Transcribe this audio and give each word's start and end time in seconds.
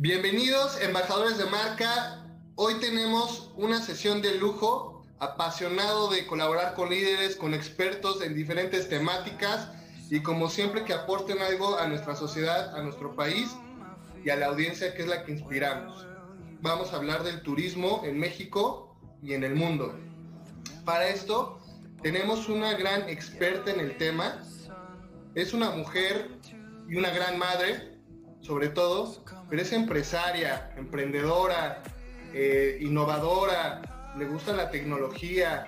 Bienvenidos, 0.00 0.80
embajadores 0.80 1.38
de 1.38 1.46
marca. 1.46 2.24
Hoy 2.54 2.74
tenemos 2.74 3.50
una 3.56 3.82
sesión 3.82 4.22
de 4.22 4.36
lujo, 4.36 5.04
apasionado 5.18 6.08
de 6.08 6.24
colaborar 6.24 6.74
con 6.74 6.90
líderes, 6.90 7.34
con 7.34 7.52
expertos 7.52 8.22
en 8.22 8.32
diferentes 8.36 8.88
temáticas 8.88 9.72
y 10.08 10.20
como 10.20 10.50
siempre 10.50 10.84
que 10.84 10.92
aporten 10.92 11.40
algo 11.40 11.78
a 11.78 11.88
nuestra 11.88 12.14
sociedad, 12.14 12.76
a 12.76 12.82
nuestro 12.84 13.16
país 13.16 13.50
y 14.24 14.30
a 14.30 14.36
la 14.36 14.46
audiencia 14.46 14.94
que 14.94 15.02
es 15.02 15.08
la 15.08 15.24
que 15.24 15.32
inspiramos. 15.32 16.06
Vamos 16.60 16.92
a 16.92 16.98
hablar 16.98 17.24
del 17.24 17.42
turismo 17.42 18.02
en 18.04 18.20
México 18.20 18.96
y 19.20 19.32
en 19.32 19.42
el 19.42 19.56
mundo. 19.56 19.98
Para 20.84 21.08
esto 21.08 21.58
tenemos 22.02 22.48
una 22.48 22.74
gran 22.74 23.08
experta 23.08 23.72
en 23.72 23.80
el 23.80 23.96
tema. 23.96 24.44
Es 25.34 25.52
una 25.52 25.70
mujer 25.70 26.30
y 26.88 26.94
una 26.94 27.10
gran 27.10 27.36
madre, 27.36 27.97
sobre 28.40 28.68
todo, 28.68 29.24
pero 29.48 29.62
es 29.62 29.72
empresaria, 29.72 30.70
emprendedora, 30.76 31.82
eh, 32.32 32.78
innovadora, 32.80 34.14
le 34.18 34.26
gusta 34.26 34.52
la 34.52 34.70
tecnología. 34.70 35.66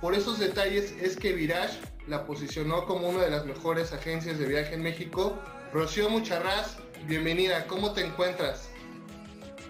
Por 0.00 0.14
esos 0.14 0.38
detalles 0.38 0.94
es 1.00 1.16
que 1.16 1.32
Virage 1.32 1.78
la 2.06 2.24
posicionó 2.24 2.86
como 2.86 3.08
una 3.08 3.24
de 3.24 3.30
las 3.30 3.46
mejores 3.46 3.92
agencias 3.92 4.38
de 4.38 4.46
viaje 4.46 4.74
en 4.74 4.82
México. 4.82 5.38
Rocío 5.72 6.08
Mucharraz, 6.08 6.78
bienvenida, 7.06 7.66
¿cómo 7.66 7.92
te 7.92 8.04
encuentras? 8.04 8.70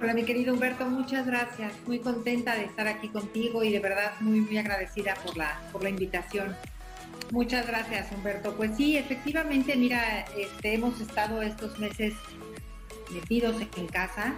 Hola 0.00 0.12
mi 0.12 0.24
querido 0.24 0.52
Humberto, 0.52 0.84
muchas 0.84 1.26
gracias. 1.26 1.72
Muy 1.86 2.00
contenta 2.00 2.54
de 2.54 2.64
estar 2.64 2.86
aquí 2.86 3.08
contigo 3.08 3.64
y 3.64 3.72
de 3.72 3.80
verdad 3.80 4.12
muy 4.20 4.40
muy 4.40 4.58
agradecida 4.58 5.14
por 5.24 5.36
la, 5.38 5.58
por 5.72 5.82
la 5.82 5.88
invitación. 5.88 6.54
Muchas 7.32 7.66
gracias 7.66 8.10
Humberto. 8.12 8.54
Pues 8.56 8.76
sí, 8.76 8.96
efectivamente, 8.96 9.76
mira, 9.76 10.24
este, 10.36 10.74
hemos 10.74 11.00
estado 11.00 11.42
estos 11.42 11.78
meses 11.78 12.14
metidos 13.12 13.56
en 13.76 13.86
casa 13.88 14.34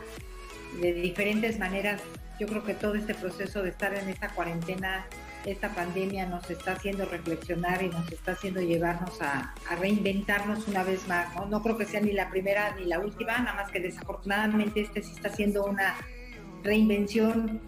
de 0.81 0.93
diferentes 0.95 1.59
maneras. 1.59 2.01
Yo 2.41 2.47
creo 2.47 2.65
que 2.65 2.75
todo 2.75 2.95
este 2.95 3.15
proceso 3.15 3.63
de 3.63 3.71
estar 3.71 3.93
en 3.95 4.09
esta 4.09 4.29
cuarentena, 4.29 5.07
esta 5.45 5.75
pandemia 5.75 6.27
nos 6.27 6.49
está 6.51 6.73
haciendo 6.73 7.05
reflexionar 7.05 7.83
y 7.83 7.89
nos 7.89 8.11
está 8.11 8.33
haciendo 8.33 8.61
llevarnos 8.61 9.21
a, 9.21 9.55
reinventarnos 9.79 10.67
una 10.69 10.83
vez 10.83 11.07
más. 11.09 11.35
¿no? 11.35 11.47
¿no? 11.47 11.63
creo 11.63 11.77
que 11.77 11.85
sea 11.85 12.01
ni 12.01 12.13
la 12.13 12.31
primera 12.31 12.75
ni 12.77 12.87
la 12.87 13.01
última, 13.01 13.39
nada 13.39 13.55
más 13.55 13.71
que 13.71 13.81
desafortunadamente 13.81 14.81
este 14.81 15.03
sí 15.03 15.13
está 15.15 15.29
siendo 15.31 15.65
una 15.65 15.95
reinvención 16.63 17.61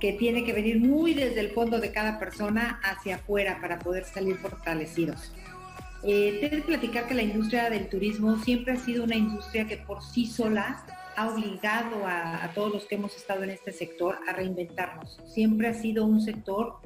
que 0.00 0.12
tiene 0.12 0.44
que 0.44 0.52
venir 0.52 0.80
muy 0.80 1.14
desde 1.14 1.40
el 1.40 1.50
fondo 1.50 1.80
de 1.80 1.92
cada 1.92 2.18
persona 2.18 2.80
hacia 2.82 3.16
afuera 3.16 3.58
para 3.60 3.78
poder 3.78 4.04
salir 4.04 4.36
fortalecidos. 4.36 5.32
Eh, 6.02 6.38
tengo 6.40 6.56
que 6.56 6.68
platicar 6.68 7.08
que 7.08 7.14
la 7.14 7.22
industria 7.22 7.70
del 7.70 7.88
turismo 7.88 8.36
siempre 8.38 8.74
ha 8.74 8.76
sido 8.76 9.04
una 9.04 9.16
industria 9.16 9.66
que 9.66 9.76
por 9.78 10.02
sí 10.02 10.26
sola 10.26 10.84
ha 11.16 11.28
obligado 11.30 12.06
a, 12.06 12.50
todos 12.54 12.72
los 12.72 12.84
que 12.84 12.96
hemos 12.96 13.16
estado 13.16 13.42
en 13.42 13.50
este 13.50 13.72
sector 13.72 14.18
a 14.28 14.32
reinventarnos. 14.32 15.18
Siempre 15.26 15.68
ha 15.68 15.74
sido 15.74 16.04
un 16.04 16.20
sector 16.20 16.76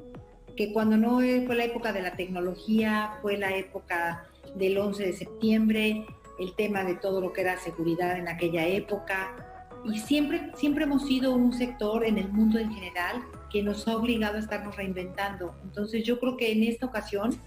que 0.55 0.71
cuando 0.71 0.97
no 0.97 1.17
fue 1.17 1.55
la 1.55 1.65
época 1.65 1.91
de 1.91 2.01
la 2.01 2.15
tecnología, 2.15 3.17
fue 3.21 3.37
la 3.37 3.55
época 3.55 4.25
del 4.55 4.77
11 4.77 5.05
de 5.05 5.13
septiembre, 5.13 6.05
el 6.39 6.55
tema 6.55 6.83
de 6.83 6.95
todo 6.95 7.21
lo 7.21 7.33
que 7.33 7.41
era 7.41 7.59
seguridad 7.59 8.17
en 8.17 8.29
aquella 8.29 8.65
época. 8.65 9.50
Y 9.83 9.99
siempre, 9.99 10.51
siempre 10.55 10.83
hemos 10.83 11.07
sido 11.07 11.33
un 11.33 11.53
sector 11.53 12.05
en 12.05 12.17
el 12.17 12.29
mundo 12.29 12.59
en 12.59 12.71
general 12.73 13.23
que 13.49 13.63
nos 13.63 13.87
ha 13.87 13.97
obligado 13.97 14.37
a 14.37 14.39
estarnos 14.39 14.75
reinventando. 14.75 15.55
Entonces 15.63 16.03
yo 16.03 16.19
creo 16.19 16.37
que 16.37 16.51
en 16.51 16.63
esta 16.63 16.85
ocasión 16.85 17.39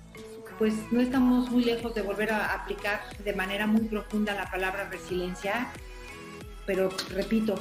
pues 0.58 0.74
no 0.92 1.00
estamos 1.00 1.50
muy 1.50 1.64
lejos 1.64 1.94
de 1.94 2.02
volver 2.02 2.32
a 2.32 2.54
aplicar 2.54 3.00
de 3.24 3.32
manera 3.32 3.66
muy 3.66 3.82
profunda 3.82 4.34
la 4.34 4.50
palabra 4.50 4.88
resiliencia, 4.88 5.68
pero 6.64 6.90
repito, 7.10 7.56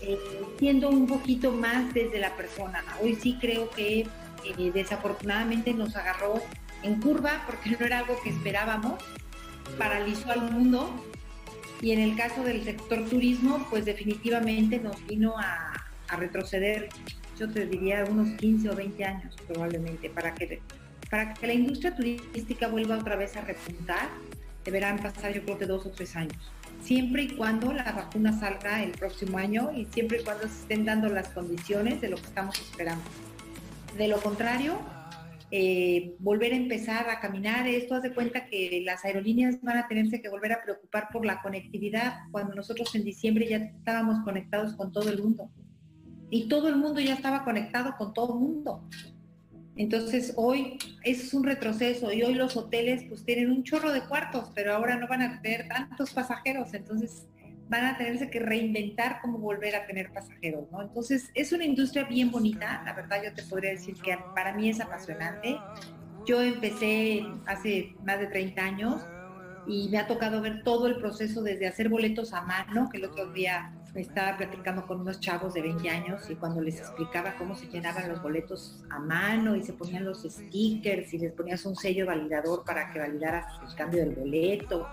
eh, 0.00 0.18
siendo 0.58 0.88
un 0.88 1.06
poquito 1.06 1.52
más 1.52 1.92
desde 1.92 2.18
la 2.18 2.34
persona. 2.36 2.82
Hoy 3.02 3.14
sí 3.14 3.36
creo 3.40 3.70
que 3.70 4.00
eh, 4.00 4.70
desafortunadamente 4.72 5.74
nos 5.74 5.96
agarró 5.96 6.42
en 6.82 7.00
curva 7.00 7.42
porque 7.46 7.70
no 7.70 7.84
era 7.84 7.98
algo 7.98 8.18
que 8.22 8.30
esperábamos, 8.30 9.02
paralizó 9.76 10.30
al 10.30 10.50
mundo 10.50 10.90
y 11.80 11.92
en 11.92 12.00
el 12.00 12.16
caso 12.16 12.42
del 12.42 12.64
sector 12.64 13.08
turismo, 13.08 13.66
pues 13.70 13.84
definitivamente 13.84 14.78
nos 14.78 15.04
vino 15.06 15.34
a, 15.38 15.74
retroceder, 16.16 16.88
yo 17.38 17.50
te 17.50 17.66
diría 17.66 18.02
unos 18.08 18.30
15 18.38 18.70
o 18.70 18.74
20 18.74 19.04
años 19.04 19.36
probablemente, 19.46 20.08
para 20.08 20.34
que 20.34 20.62
para 21.10 21.34
que 21.34 21.46
la 21.46 21.52
industria 21.52 21.94
turística 21.94 22.66
vuelva 22.68 22.96
otra 22.96 23.16
vez 23.16 23.36
a 23.36 23.42
repuntar, 23.42 24.08
deberán 24.64 24.98
pasar 24.98 25.34
yo 25.34 25.42
creo 25.42 25.58
que 25.58 25.66
dos 25.66 25.84
o 25.84 25.90
tres 25.90 26.16
años. 26.16 26.36
Siempre 26.82 27.24
y 27.24 27.28
cuando 27.28 27.74
la 27.74 27.92
vacuna 27.92 28.38
salga 28.38 28.82
el 28.82 28.92
próximo 28.92 29.36
año 29.36 29.70
y 29.74 29.84
siempre 29.86 30.20
y 30.20 30.24
cuando 30.24 30.48
se 30.48 30.60
estén 30.60 30.86
dando 30.86 31.08
las 31.08 31.28
condiciones 31.28 32.00
de 32.00 32.08
lo 32.08 32.16
que 32.16 32.22
estamos 32.22 32.58
esperando. 32.58 33.04
De 33.98 34.08
lo 34.08 34.20
contrario, 34.20 34.78
eh, 35.50 36.14
volver 36.18 36.52
a 36.52 36.56
empezar 36.56 37.08
a 37.08 37.20
caminar, 37.20 37.66
esto 37.66 37.94
hace 37.94 38.12
cuenta 38.12 38.46
que 38.46 38.82
las 38.84 39.04
aerolíneas 39.04 39.60
van 39.62 39.78
a 39.78 39.88
tenerse 39.88 40.20
que 40.20 40.28
volver 40.28 40.52
a 40.52 40.62
preocupar 40.62 41.08
por 41.10 41.24
la 41.24 41.40
conectividad 41.40 42.18
cuando 42.30 42.54
nosotros 42.54 42.94
en 42.94 43.04
diciembre 43.04 43.48
ya 43.48 43.56
estábamos 43.56 44.20
conectados 44.24 44.74
con 44.74 44.92
todo 44.92 45.08
el 45.08 45.22
mundo. 45.22 45.50
Y 46.30 46.48
todo 46.48 46.68
el 46.68 46.76
mundo 46.76 47.00
ya 47.00 47.14
estaba 47.14 47.44
conectado 47.44 47.94
con 47.96 48.12
todo 48.12 48.34
el 48.34 48.40
mundo. 48.40 48.86
Entonces 49.76 50.34
hoy 50.36 50.76
es 51.04 51.32
un 51.32 51.44
retroceso 51.44 52.12
y 52.12 52.22
hoy 52.22 52.34
los 52.34 52.56
hoteles 52.56 53.04
pues 53.08 53.24
tienen 53.24 53.50
un 53.50 53.62
chorro 53.62 53.92
de 53.92 54.02
cuartos, 54.02 54.50
pero 54.54 54.74
ahora 54.74 54.96
no 54.96 55.06
van 55.06 55.22
a 55.22 55.40
tener 55.40 55.68
tantos 55.68 56.12
pasajeros, 56.12 56.74
entonces 56.74 57.26
van 57.68 57.84
a 57.84 57.96
tenerse 57.96 58.30
que 58.30 58.40
reinventar 58.40 59.20
cómo 59.20 59.38
volver 59.38 59.76
a 59.76 59.86
tener 59.86 60.10
pasajeros, 60.12 60.70
¿no? 60.70 60.82
Entonces 60.82 61.30
es 61.34 61.52
una 61.52 61.64
industria 61.64 62.04
bien 62.04 62.30
bonita, 62.30 62.82
la 62.84 62.94
verdad 62.94 63.22
yo 63.24 63.34
te 63.34 63.42
podría 63.42 63.70
decir 63.70 63.94
que 64.02 64.18
para 64.34 64.54
mí 64.54 64.70
es 64.70 64.80
apasionante. 64.80 65.58
Yo 66.26 66.42
empecé 66.42 67.24
hace 67.46 67.94
más 68.04 68.18
de 68.18 68.26
30 68.26 68.62
años 68.62 69.06
y 69.66 69.88
me 69.90 69.98
ha 69.98 70.06
tocado 70.06 70.40
ver 70.40 70.62
todo 70.62 70.86
el 70.86 70.96
proceso 70.96 71.42
desde 71.42 71.66
hacer 71.66 71.88
boletos 71.88 72.32
a 72.32 72.42
mano, 72.42 72.88
que 72.90 72.98
el 72.98 73.04
otro 73.04 73.32
día 73.32 73.72
estaba 73.94 74.36
platicando 74.36 74.86
con 74.86 75.00
unos 75.00 75.20
chavos 75.20 75.54
de 75.54 75.62
20 75.62 75.90
años 75.90 76.30
y 76.30 76.36
cuando 76.36 76.60
les 76.60 76.78
explicaba 76.78 77.34
cómo 77.36 77.54
se 77.54 77.66
llenaban 77.66 78.08
los 78.08 78.22
boletos 78.22 78.82
a 78.90 78.98
mano 78.98 79.56
y 79.56 79.62
se 79.62 79.72
ponían 79.72 80.04
los 80.04 80.22
stickers 80.22 81.12
y 81.14 81.18
les 81.18 81.32
ponías 81.32 81.64
un 81.66 81.74
sello 81.74 82.06
validador 82.06 82.64
para 82.64 82.90
que 82.92 82.98
validaras 82.98 83.46
el 83.66 83.74
cambio 83.74 84.00
del 84.00 84.14
boleto 84.14 84.86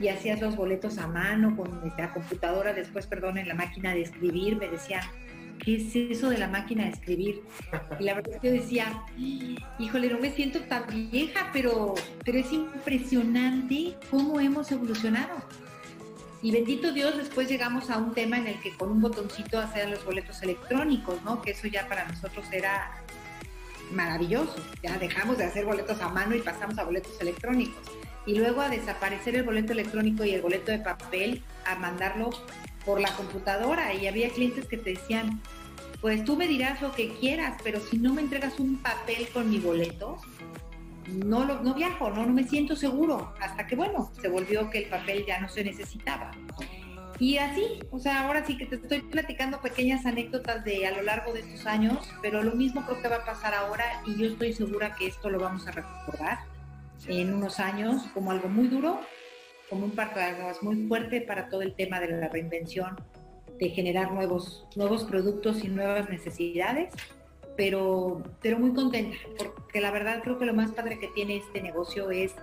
y 0.00 0.08
hacías 0.08 0.40
los 0.40 0.56
boletos 0.56 0.98
a 0.98 1.06
mano 1.06 1.54
con 1.56 1.92
la 1.96 2.12
computadora, 2.12 2.72
después, 2.72 3.06
perdón, 3.06 3.36
en 3.38 3.46
la 3.46 3.54
máquina 3.54 3.92
de 3.92 4.02
escribir, 4.02 4.56
me 4.56 4.68
decían, 4.68 5.02
¿qué 5.62 5.76
es 5.76 5.94
eso 5.94 6.30
de 6.30 6.38
la 6.38 6.48
máquina 6.48 6.84
de 6.84 6.90
escribir? 6.90 7.42
Y 7.98 8.04
la 8.04 8.14
verdad 8.14 8.34
es 8.34 8.40
que 8.40 8.46
yo 8.48 8.52
decía, 8.54 9.04
híjole, 9.78 10.08
no 10.08 10.18
me 10.18 10.30
siento 10.30 10.60
tan 10.62 10.86
vieja, 11.10 11.50
pero, 11.52 11.94
pero 12.24 12.38
es 12.38 12.50
impresionante 12.50 13.94
cómo 14.10 14.40
hemos 14.40 14.72
evolucionado. 14.72 15.36
Y 16.42 16.50
bendito 16.52 16.92
Dios, 16.92 17.18
después 17.18 17.50
llegamos 17.50 17.90
a 17.90 17.98
un 17.98 18.14
tema 18.14 18.38
en 18.38 18.46
el 18.46 18.58
que 18.60 18.74
con 18.74 18.90
un 18.90 19.02
botoncito 19.02 19.58
hacían 19.58 19.90
los 19.90 20.02
boletos 20.06 20.42
electrónicos, 20.42 21.22
¿no? 21.22 21.42
Que 21.42 21.50
eso 21.50 21.68
ya 21.68 21.86
para 21.86 22.08
nosotros 22.08 22.46
era 22.50 22.90
maravilloso. 23.92 24.56
Ya 24.82 24.96
dejamos 24.96 25.36
de 25.36 25.44
hacer 25.44 25.66
boletos 25.66 26.00
a 26.00 26.08
mano 26.08 26.34
y 26.34 26.40
pasamos 26.40 26.78
a 26.78 26.84
boletos 26.84 27.20
electrónicos. 27.20 27.99
Y 28.26 28.34
luego 28.34 28.60
a 28.60 28.68
desaparecer 28.68 29.36
el 29.36 29.42
boleto 29.42 29.72
electrónico 29.72 30.24
y 30.24 30.30
el 30.30 30.42
boleto 30.42 30.72
de 30.72 30.78
papel, 30.78 31.42
a 31.66 31.76
mandarlo 31.76 32.30
por 32.84 33.00
la 33.00 33.12
computadora. 33.14 33.94
Y 33.94 34.06
había 34.06 34.30
clientes 34.30 34.66
que 34.66 34.76
te 34.76 34.90
decían, 34.90 35.40
pues 36.00 36.24
tú 36.24 36.36
me 36.36 36.46
dirás 36.46 36.80
lo 36.80 36.92
que 36.92 37.10
quieras, 37.14 37.60
pero 37.62 37.80
si 37.80 37.98
no 37.98 38.14
me 38.14 38.22
entregas 38.22 38.58
un 38.58 38.78
papel 38.78 39.28
con 39.32 39.50
mi 39.50 39.58
boleto, 39.58 40.18
no, 41.08 41.44
lo, 41.44 41.62
no 41.62 41.74
viajo, 41.74 42.10
no, 42.10 42.24
no 42.24 42.32
me 42.32 42.44
siento 42.44 42.76
seguro, 42.76 43.34
hasta 43.40 43.66
que 43.66 43.76
bueno, 43.76 44.10
se 44.20 44.28
volvió 44.28 44.70
que 44.70 44.78
el 44.78 44.88
papel 44.88 45.24
ya 45.26 45.40
no 45.40 45.48
se 45.48 45.64
necesitaba. 45.64 46.30
Y 47.18 47.36
así, 47.36 47.80
o 47.90 47.98
sea, 47.98 48.26
ahora 48.26 48.46
sí 48.46 48.56
que 48.56 48.64
te 48.64 48.76
estoy 48.76 49.02
platicando 49.02 49.60
pequeñas 49.60 50.06
anécdotas 50.06 50.64
de 50.64 50.86
a 50.86 50.92
lo 50.92 51.02
largo 51.02 51.34
de 51.34 51.40
estos 51.40 51.66
años, 51.66 52.08
pero 52.22 52.42
lo 52.42 52.52
mismo 52.52 52.82
creo 52.86 53.02
que 53.02 53.08
va 53.08 53.16
a 53.16 53.24
pasar 53.26 53.54
ahora 53.54 53.84
y 54.06 54.16
yo 54.16 54.26
estoy 54.26 54.54
segura 54.54 54.94
que 54.94 55.08
esto 55.08 55.28
lo 55.28 55.38
vamos 55.38 55.66
a 55.66 55.72
recordar 55.72 56.38
en 57.06 57.34
unos 57.34 57.60
años 57.60 58.02
como 58.14 58.30
algo 58.30 58.48
muy 58.48 58.68
duro, 58.68 59.00
como 59.68 59.84
un 59.84 59.92
parteaguas 59.92 60.62
muy 60.62 60.86
fuerte 60.86 61.20
para 61.20 61.48
todo 61.48 61.62
el 61.62 61.74
tema 61.74 62.00
de 62.00 62.08
la 62.08 62.28
reinvención, 62.28 62.96
de 63.58 63.68
generar 63.70 64.12
nuevos, 64.12 64.66
nuevos 64.76 65.04
productos 65.04 65.64
y 65.64 65.68
nuevas 65.68 66.08
necesidades 66.08 66.92
pero, 67.60 68.22
pero 68.40 68.58
muy 68.58 68.72
contenta, 68.72 69.18
porque 69.36 69.82
la 69.82 69.90
verdad 69.90 70.22
creo 70.22 70.38
que 70.38 70.46
lo 70.46 70.54
más 70.54 70.70
padre 70.70 70.98
que 70.98 71.08
tiene 71.08 71.36
este 71.36 71.60
negocio 71.60 72.10
es 72.10 72.34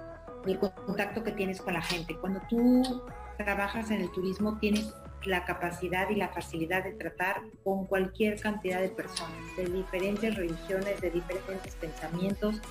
el 0.46 0.60
contacto 0.60 1.24
que 1.24 1.32
tienes 1.32 1.60
con 1.60 1.74
la 1.74 1.82
gente. 1.82 2.16
Cuando 2.18 2.40
tú 2.48 3.04
trabajas 3.36 3.90
en 3.90 4.02
el 4.02 4.12
turismo 4.12 4.60
tienes 4.60 4.94
la 5.26 5.44
capacidad 5.44 6.08
y 6.12 6.16
la 6.16 6.30
facilidad 6.30 6.84
de 6.84 6.92
tratar 6.92 7.42
con 7.64 7.88
cualquier 7.88 8.40
cantidad 8.40 8.80
de 8.80 8.90
personas, 8.90 9.44
de 9.58 9.66
diferentes 9.66 10.36
religiones, 10.36 11.02
de 11.02 11.10
diferentes 11.10 11.76
pensamientos, 11.76 12.62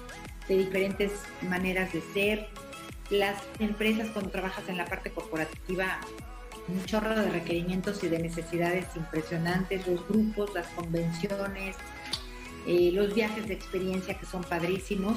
de 0.48 0.56
diferentes 0.58 1.12
maneras 1.42 1.92
de 1.92 2.02
ser. 2.12 2.48
Las 3.10 3.40
empresas 3.60 4.08
cuando 4.10 4.30
trabajas 4.30 4.68
en 4.68 4.76
la 4.76 4.84
parte 4.84 5.10
corporativa 5.10 6.00
un 6.68 6.84
chorro 6.84 7.14
de 7.14 7.30
requerimientos 7.30 8.02
y 8.02 8.08
de 8.08 8.18
necesidades 8.18 8.86
impresionantes, 8.96 9.86
los 9.86 10.06
grupos, 10.08 10.52
las 10.54 10.66
convenciones, 10.68 11.76
eh, 12.66 12.90
los 12.92 13.14
viajes 13.14 13.46
de 13.46 13.54
experiencia 13.54 14.14
que 14.14 14.26
son 14.26 14.42
padrísimos. 14.42 15.16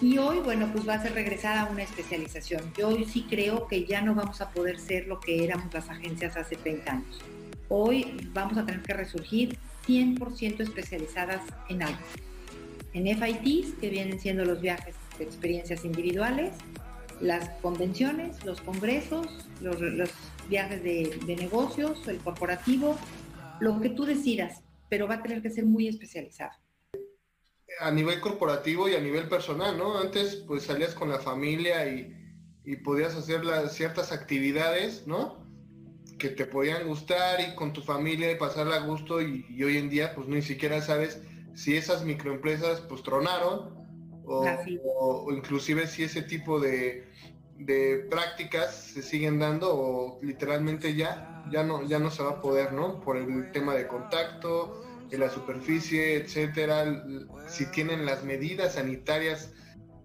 Y 0.00 0.18
hoy, 0.18 0.38
bueno, 0.40 0.68
pues 0.72 0.86
va 0.86 0.94
a 0.94 1.02
ser 1.02 1.14
regresar 1.14 1.56
a 1.56 1.64
una 1.64 1.82
especialización. 1.82 2.72
Yo 2.76 2.88
hoy 2.88 3.06
sí 3.06 3.26
creo 3.28 3.66
que 3.66 3.86
ya 3.86 4.02
no 4.02 4.14
vamos 4.14 4.40
a 4.40 4.50
poder 4.50 4.78
ser 4.78 5.06
lo 5.06 5.18
que 5.18 5.42
éramos 5.42 5.72
las 5.72 5.88
agencias 5.88 6.36
hace 6.36 6.56
30 6.56 6.92
años. 6.92 7.18
Hoy 7.68 8.30
vamos 8.32 8.58
a 8.58 8.66
tener 8.66 8.82
que 8.82 8.92
resurgir 8.92 9.58
100% 9.88 10.60
especializadas 10.60 11.40
en 11.68 11.82
algo. 11.82 11.98
En 12.96 13.04
FITs, 13.04 13.74
que 13.78 13.90
vienen 13.90 14.18
siendo 14.18 14.46
los 14.46 14.62
viajes 14.62 14.94
de 15.18 15.24
experiencias 15.24 15.84
individuales, 15.84 16.54
las 17.20 17.50
convenciones, 17.60 18.42
los 18.42 18.62
congresos, 18.62 19.26
los, 19.60 19.76
viajes 20.48 20.82
de, 20.82 21.36
negocios, 21.36 22.08
el 22.08 22.16
corporativo, 22.18 22.96
lo 23.60 23.82
que 23.82 23.90
tú 23.90 24.06
decidas, 24.06 24.62
pero 24.88 25.06
va 25.06 25.16
a 25.16 25.22
tener 25.22 25.42
que 25.42 25.50
ser 25.50 25.66
muy 25.66 25.88
especializado 25.88 26.52
a 27.80 27.90
nivel 27.90 28.20
corporativo 28.20 28.88
y 28.88 28.94
a 28.94 29.00
nivel 29.00 29.28
personal, 29.28 29.76
¿no? 29.76 29.98
Antes 29.98 30.36
pues 30.46 30.62
salías 30.62 30.94
con 30.94 31.10
la 31.10 31.18
familia 31.18 31.86
y, 31.86 32.14
podías 32.82 33.14
hacer 33.14 33.42
ciertas 33.68 34.10
actividades, 34.10 35.06
¿no? 35.06 35.46
Que 36.18 36.30
te 36.30 36.46
podían 36.46 36.88
gustar 36.88 37.40
y 37.40 37.54
con 37.54 37.74
tu 37.74 37.82
familia 37.82 38.32
y 38.32 38.36
pasarla 38.36 38.76
a 38.76 38.86
gusto 38.86 39.20
y, 39.20 39.44
hoy 39.62 39.76
en 39.76 39.90
día 39.90 40.14
pues 40.14 40.26
ni 40.28 40.40
siquiera 40.40 40.80
sabes 40.80 41.20
si 41.56 41.76
esas 41.76 42.04
microempresas 42.04 42.80
pues 42.82 43.02
tronaron 43.02 43.74
o, 44.26 45.32
inclusive 45.32 45.86
si 45.86 46.02
ese 46.02 46.22
tipo 46.22 46.60
de, 46.60 47.08
de, 47.58 48.06
prácticas 48.10 48.74
se 48.74 49.02
siguen 49.02 49.38
dando 49.38 49.72
o 49.72 50.18
literalmente 50.22 50.94
ya, 50.94 51.44
ya 51.50 51.62
no, 51.62 51.82
ya 51.86 51.98
no 51.98 52.10
se 52.10 52.22
va 52.22 52.30
a 52.30 52.40
poder, 52.40 52.72
¿no? 52.72 53.00
Por 53.00 53.16
el 53.16 53.50
tema 53.52 53.74
de 53.74 53.86
contacto, 53.86 54.84
de 55.08 55.18
la 55.18 55.30
superficie, 55.30 56.16
etcétera, 56.16 57.04
si 57.48 57.66
tienen 57.70 58.04
las 58.04 58.24
medidas 58.24 58.74
sanitarias, 58.74 59.52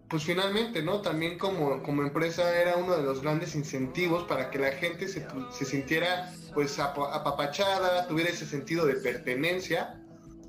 pues 0.07 0.23
finalmente, 0.23 0.83
¿no? 0.83 1.01
También 1.01 1.39
como, 1.39 1.81
como 1.81 2.03
empresa 2.03 2.61
era 2.61 2.75
uno 2.75 2.95
de 2.95 3.03
los 3.03 3.21
grandes 3.21 3.55
incentivos 3.55 4.23
para 4.25 4.51
que 4.51 4.59
la 4.59 4.71
gente 4.71 5.07
se, 5.07 5.25
se 5.51 5.65
sintiera 5.65 6.31
pues 6.53 6.77
apapachada, 6.77 8.07
tuviera 8.07 8.29
ese 8.29 8.45
sentido 8.45 8.85
de 8.85 8.95
pertenencia, 8.95 10.00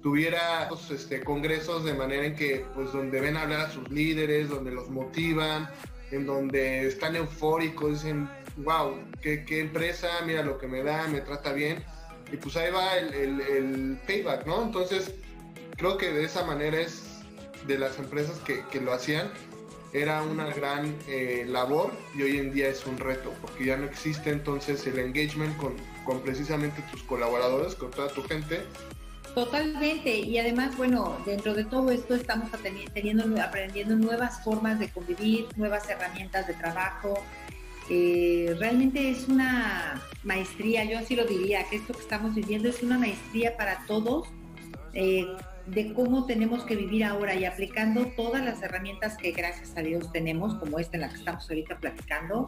tuviera 0.02 0.66
pues, 0.68 0.90
este, 0.90 1.22
congresos 1.22 1.84
de 1.84 1.94
manera 1.94 2.26
en 2.26 2.34
que 2.34 2.66
pues 2.74 2.92
donde 2.92 3.20
ven 3.20 3.36
hablar 3.36 3.60
a 3.60 3.70
sus 3.70 3.88
líderes, 3.90 4.48
donde 4.48 4.72
los 4.72 4.90
motivan, 4.90 5.68
en 6.10 6.26
donde 6.26 6.86
están 6.86 7.16
eufóricos, 7.16 8.02
dicen, 8.02 8.28
wow, 8.58 8.94
qué, 9.22 9.44
qué 9.44 9.60
empresa, 9.60 10.08
mira 10.26 10.42
lo 10.42 10.58
que 10.58 10.66
me 10.66 10.82
da, 10.82 11.06
me 11.08 11.20
trata 11.20 11.52
bien 11.52 11.82
y 12.32 12.36
pues 12.38 12.56
ahí 12.56 12.72
va 12.72 12.96
el, 12.96 13.98
payback, 14.06 14.46
¿no? 14.46 14.62
Entonces, 14.62 15.14
creo 15.76 15.98
que 15.98 16.10
de 16.10 16.24
esa 16.24 16.44
manera 16.44 16.80
es 16.80 17.02
de 17.66 17.78
las 17.78 17.98
empresas 17.98 18.38
que, 18.38 18.80
lo 18.80 18.92
hacían, 18.92 19.30
era 19.92 20.22
una 20.22 20.46
gran 20.54 20.96
eh, 21.06 21.44
labor 21.46 21.92
y 22.14 22.22
hoy 22.22 22.38
en 22.38 22.52
día 22.52 22.68
es 22.68 22.86
un 22.86 22.96
reto, 22.96 23.34
porque 23.42 23.66
ya 23.66 23.76
no 23.76 23.84
existe 23.84 24.30
entonces 24.30 24.86
el 24.86 24.98
engagement 24.98 25.54
con, 25.58 25.74
con 26.06 26.22
precisamente 26.22 26.82
tus 26.90 27.02
colaboradores, 27.02 27.74
con 27.74 27.90
toda 27.90 28.08
tu 28.08 28.22
gente. 28.22 28.62
Totalmente, 29.34 30.18
y 30.18 30.38
además, 30.38 30.76
bueno, 30.76 31.16
dentro 31.24 31.54
de 31.54 31.64
todo 31.64 31.90
esto 31.90 32.14
estamos 32.14 32.50
teniendo, 32.92 33.24
aprendiendo 33.42 33.96
nuevas 33.96 34.44
formas 34.44 34.78
de 34.78 34.90
convivir, 34.90 35.46
nuevas 35.56 35.88
herramientas 35.88 36.46
de 36.46 36.54
trabajo, 36.54 37.14
eh, 37.88 38.54
realmente 38.58 39.10
es 39.10 39.28
una 39.28 40.02
maestría, 40.22 40.84
yo 40.84 40.98
así 40.98 41.16
lo 41.16 41.24
diría, 41.24 41.64
que 41.64 41.76
esto 41.76 41.94
que 41.94 42.00
estamos 42.00 42.34
viviendo 42.34 42.68
es 42.68 42.82
una 42.82 42.98
maestría 42.98 43.56
para 43.56 43.84
todos 43.86 44.28
eh, 44.92 45.26
de 45.66 45.94
cómo 45.94 46.26
tenemos 46.26 46.64
que 46.64 46.76
vivir 46.76 47.04
ahora 47.04 47.34
y 47.34 47.44
aplicando 47.44 48.06
todas 48.16 48.44
las 48.44 48.62
herramientas 48.62 49.16
que 49.16 49.32
gracias 49.32 49.76
a 49.76 49.80
Dios 49.80 50.12
tenemos, 50.12 50.56
como 50.56 50.78
esta 50.78 50.96
en 50.96 51.02
la 51.02 51.08
que 51.08 51.16
estamos 51.16 51.48
ahorita 51.48 51.78
platicando, 51.78 52.46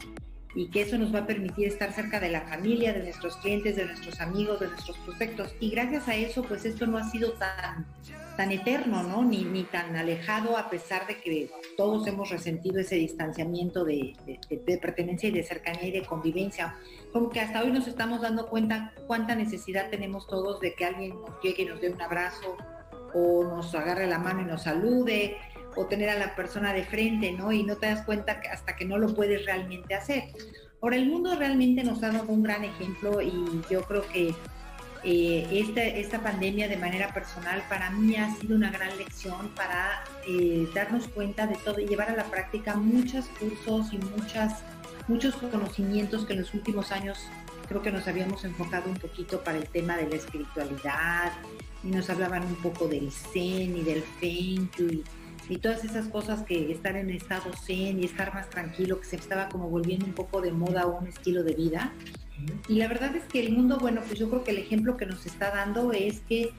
y 0.55 0.69
que 0.69 0.83
eso 0.83 0.97
nos 0.99 1.15
va 1.15 1.21
a 1.21 1.27
permitir 1.27 1.67
estar 1.67 1.93
cerca 1.93 2.21
de 2.21 2.31
la 2.31 2.43
familia, 2.43 2.93
de 2.93 3.03
nuestros 3.03 3.37
clientes, 3.39 3.77
de 3.77 3.87
nuestros 3.87 4.21
amigos, 4.21 4.61
de 4.61 4.69
nuestros 4.69 4.97
prospectos. 4.99 5.55
Y 5.61 5.71
gracias 5.71 6.09
a 6.09 6.15
eso, 6.15 6.43
pues 6.45 6.65
esto 6.65 6.87
no 6.87 6.99
ha 6.99 7.11
sido 7.11 7.33
tan, 7.33 7.87
tan 8.37 8.53
eterno, 8.53 9.03
¿no? 9.03 9.25
Ni, 9.25 9.45
ni 9.45 9.65
tan 9.65 9.97
alejado, 9.97 10.57
a 10.57 10.71
pesar 10.71 11.07
de 11.07 11.21
que 11.21 11.51
todos 11.77 12.07
hemos 12.07 12.31
resentido 12.31 12.81
ese 12.81 12.97
distanciamiento 12.97 13.85
de, 13.85 14.15
pertenencia 14.81 15.29
y 15.29 15.33
de 15.33 15.43
cercanía 15.43 15.89
y 15.89 15.93
de 15.93 16.03
convivencia. 16.03 16.77
Como 17.13 17.31
que 17.31 17.41
hasta 17.41 17.63
hoy 17.63 17.73
nos 17.73 17.89
estamos 17.89 18.21
dando 18.21 18.49
cuenta 18.49 18.93
cuánta 19.07 19.35
necesidad 19.35 19.91
tenemos 19.91 20.27
todos 20.27 20.61
de 20.61 20.75
que 20.75 20.85
alguien 20.85 21.21
nos 21.21 21.41
llegue 21.43 21.65
y 21.65 21.67
nos 21.67 21.81
dé 21.81 21.91
un 21.91 22.01
abrazo 22.01 22.57
o 23.13 23.45
nos 23.45 23.75
agarre 23.75 24.07
la 24.07 24.19
mano 24.19 24.43
y 24.43 24.45
nos 24.45 24.63
salude 24.63 25.37
o 25.77 25.87
tener 25.87 26.11
a 26.11 26.19
la 26.19 26.35
persona 26.35 26.73
de 26.73 26.85
frente, 26.85 27.33
¿no? 27.33 27.53
Y 27.53 27.63
no 27.63 27.77
te 27.77 27.87
das 27.87 28.03
cuenta 28.03 28.41
hasta 28.53 28.77
que 28.77 28.85
no 28.85 28.99
lo 28.99 29.15
puedes 29.15 29.45
realmente 29.45 29.95
hacer. 29.95 30.25
Ahora, 30.81 30.97
el 30.97 31.07
mundo 31.07 31.35
realmente 31.37 31.83
nos 31.83 32.03
ha 32.03 32.11
dado 32.11 32.27
un 32.29 32.43
gran 32.43 32.65
ejemplo 32.65 33.23
y 33.23 33.33
yo 33.71 33.83
creo 33.83 34.07
que 34.07 34.35
eh, 35.03 35.47
esta, 35.51 35.83
esta, 35.83 36.23
pandemia 36.23 36.67
de 36.67 36.79
manera 36.79 37.13
personal 37.13 37.63
para 37.69 37.91
mí 37.91 38.17
ha 38.17 38.35
sido 38.37 38.57
una 38.57 38.71
gran 38.71 38.97
lección 38.97 39.51
para 39.55 40.03
eh, 40.27 40.67
darnos 40.75 41.09
cuenta 41.09 41.47
de 41.47 41.57
todo 41.57 41.79
y 41.79 41.87
llevar 41.87 42.11
a 42.11 42.17
la 42.17 42.25
práctica 42.25 42.75
muchos 42.75 43.27
cursos 43.39 43.93
y 43.93 43.99
muchas, 43.99 44.63
muchos 45.07 45.35
conocimientos 45.37 46.25
que 46.25 46.33
en 46.33 46.41
los 46.41 46.55
últimos 46.55 46.91
años 46.91 47.19
creo 47.69 47.83
que 47.83 47.93
nos 47.93 48.09
habíamos 48.09 48.45
enfocado 48.45 48.91
un 48.91 48.97
poquito 48.97 49.43
para 49.45 49.59
el 49.59 49.69
tema 49.69 49.97
de 49.97 50.09
la 50.09 50.17
espiritualidad 50.17 51.33
y 51.83 51.89
nos 51.89 52.09
hablaban 52.09 52.45
un 52.45 52.57
poco 52.57 52.89
del 52.89 53.11
Zen 53.11 53.77
y 53.77 53.83
del 53.83 54.03
Feng 54.03 54.71
Shui 54.77 55.05
y 55.49 55.59
todas 55.59 55.85
esas 55.85 56.09
cosas 56.09 56.43
que 56.43 56.73
estar 56.73 56.97
en 56.97 57.11
estado 57.11 57.53
zen 57.67 58.01
y 58.01 58.05
estar 58.05 58.33
más 58.35 58.49
tranquilo, 58.49 59.01
que 59.01 59.07
se 59.07 59.17
estaba 59.17 59.49
como 59.49 59.69
volviendo 59.69 60.07
un 60.07 60.13
poco 60.13 60.41
de 60.41 60.53
moda 60.53 60.87
o 60.87 60.99
un 60.99 61.07
estilo 61.07 61.43
de 61.43 61.55
vida. 61.55 61.93
Y 62.69 62.75
la 62.77 62.89
verdad 62.89 63.15
es 63.15 63.25
que 63.25 63.41
el 63.41 63.53
mundo, 63.53 63.79
bueno, 63.79 64.03
pues 64.07 64.19
yo 64.19 64.29
creo 64.29 64.45
que 64.45 64.51
el 64.53 64.59
ejemplo 64.59 64.97
que 64.97 65.07
nos 65.07 65.27
está 65.27 65.51
dando 65.51 65.93
es 65.93 66.21
que 66.21 66.53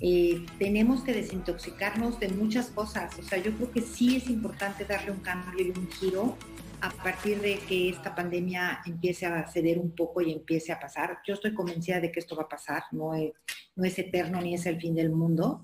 eh, 0.00 0.46
tenemos 0.58 1.02
que 1.02 1.12
desintoxicarnos 1.12 2.18
de 2.20 2.28
muchas 2.28 2.70
cosas. 2.70 3.18
O 3.18 3.22
sea, 3.22 3.38
yo 3.38 3.52
creo 3.52 3.70
que 3.70 3.82
sí 3.82 4.16
es 4.16 4.28
importante 4.30 4.84
darle 4.84 5.10
un 5.10 5.20
cambio 5.20 5.64
y 5.64 5.70
un 5.70 5.88
giro 5.90 6.36
a 6.80 6.90
partir 6.90 7.40
de 7.42 7.58
que 7.58 7.90
esta 7.90 8.14
pandemia 8.14 8.80
empiece 8.86 9.26
a 9.26 9.46
ceder 9.46 9.78
un 9.78 9.94
poco 9.94 10.22
y 10.22 10.32
empiece 10.32 10.72
a 10.72 10.80
pasar. 10.80 11.18
Yo 11.26 11.34
estoy 11.34 11.52
convencida 11.52 12.00
de 12.00 12.10
que 12.10 12.20
esto 12.20 12.34
va 12.34 12.44
a 12.44 12.48
pasar, 12.48 12.84
no 12.92 13.14
es, 13.14 13.32
no 13.76 13.84
es 13.84 13.98
eterno 13.98 14.40
ni 14.40 14.54
es 14.54 14.64
el 14.64 14.80
fin 14.80 14.94
del 14.94 15.10
mundo, 15.10 15.62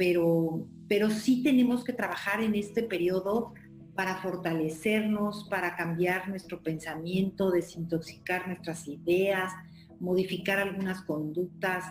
pero, 0.00 0.66
pero 0.88 1.10
sí 1.10 1.42
tenemos 1.42 1.84
que 1.84 1.92
trabajar 1.92 2.42
en 2.42 2.54
este 2.54 2.82
periodo 2.82 3.52
para 3.94 4.16
fortalecernos, 4.16 5.46
para 5.50 5.76
cambiar 5.76 6.26
nuestro 6.26 6.62
pensamiento, 6.62 7.50
desintoxicar 7.50 8.48
nuestras 8.48 8.88
ideas, 8.88 9.52
modificar 9.98 10.58
algunas 10.58 11.02
conductas, 11.02 11.84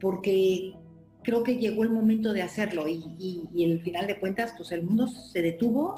porque 0.00 0.72
creo 1.22 1.42
que 1.42 1.58
llegó 1.58 1.82
el 1.82 1.90
momento 1.90 2.32
de 2.32 2.40
hacerlo 2.40 2.88
y, 2.88 3.04
y, 3.18 3.64
el 3.64 3.82
final 3.82 4.06
de 4.06 4.18
cuentas, 4.18 4.54
pues 4.56 4.72
el 4.72 4.84
mundo 4.84 5.06
se 5.06 5.42
detuvo 5.42 5.94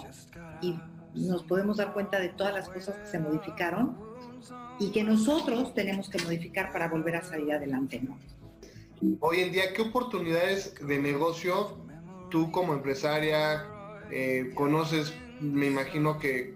y 0.61 0.75
nos 1.14 1.45
podemos 1.45 1.76
dar 1.76 1.92
cuenta 1.92 2.18
de 2.18 2.30
todas 2.30 2.52
las 2.52 2.68
cosas 2.68 2.97
que 2.97 3.07
se 3.07 3.21
modificaron 3.21 3.97
y 4.80 4.90
que 4.90 5.04
nosotros 5.04 5.73
tenemos 5.73 6.09
que 6.09 6.21
modificar 6.21 6.73
para 6.73 6.88
volver 6.88 7.14
a 7.14 7.23
salir 7.23 7.52
adelante, 7.52 8.00
¿no? 8.02 8.18
Hoy 9.21 9.40
en 9.40 9.52
día, 9.52 9.73
¿qué 9.73 9.83
oportunidades 9.83 10.75
de 10.81 10.99
negocio 10.99 11.76
tú 12.31 12.50
como 12.50 12.73
empresaria 12.73 13.64
eh, 14.11 14.50
conoces? 14.55 15.12
Me 15.40 15.67
imagino 15.67 16.19
que, 16.19 16.55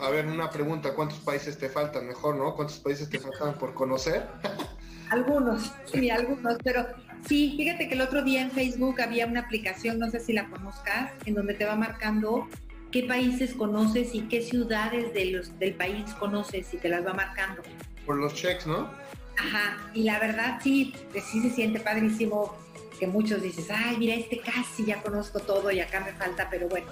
a 0.00 0.10
ver, 0.10 0.26
una 0.26 0.50
pregunta, 0.50 0.94
¿cuántos 0.94 1.18
países 1.20 1.58
te 1.58 1.68
faltan? 1.68 2.08
Mejor, 2.08 2.36
¿no? 2.36 2.54
¿Cuántos 2.56 2.78
países 2.78 3.08
te 3.08 3.20
faltan 3.20 3.54
por 3.54 3.72
conocer? 3.74 4.26
algunos, 5.10 5.72
sí, 5.84 6.10
algunos, 6.10 6.56
pero 6.64 6.86
sí, 7.26 7.54
fíjate 7.56 7.86
que 7.88 7.94
el 7.94 8.00
otro 8.00 8.24
día 8.24 8.42
en 8.42 8.50
Facebook 8.50 9.00
había 9.00 9.26
una 9.26 9.40
aplicación, 9.40 10.00
no 10.00 10.10
sé 10.10 10.18
si 10.18 10.32
la 10.32 10.48
conozcas, 10.48 11.12
en 11.24 11.34
donde 11.34 11.54
te 11.54 11.64
va 11.64 11.76
marcando 11.76 12.48
qué 12.90 13.04
países 13.04 13.54
conoces 13.54 14.12
y 14.14 14.22
qué 14.22 14.42
ciudades 14.42 15.14
de 15.14 15.26
los, 15.26 15.56
del 15.60 15.74
país 15.74 16.12
conoces 16.14 16.72
y 16.74 16.78
te 16.78 16.88
las 16.88 17.06
va 17.06 17.14
marcando. 17.14 17.62
Por 18.04 18.16
los 18.16 18.34
checks, 18.34 18.66
¿no? 18.66 18.90
Ajá, 19.38 19.90
y 19.92 20.02
la 20.02 20.18
verdad 20.18 20.58
sí, 20.62 20.94
sí 21.30 21.42
se 21.42 21.50
siente 21.50 21.80
padrísimo 21.80 22.56
que 22.98 23.06
muchos 23.06 23.42
dices, 23.42 23.66
ay, 23.70 23.96
mira, 23.98 24.14
este 24.14 24.40
casi 24.40 24.86
ya 24.86 25.02
conozco 25.02 25.40
todo 25.40 25.70
y 25.70 25.80
acá 25.80 26.00
me 26.00 26.12
falta, 26.12 26.48
pero 26.50 26.68
bueno, 26.68 26.86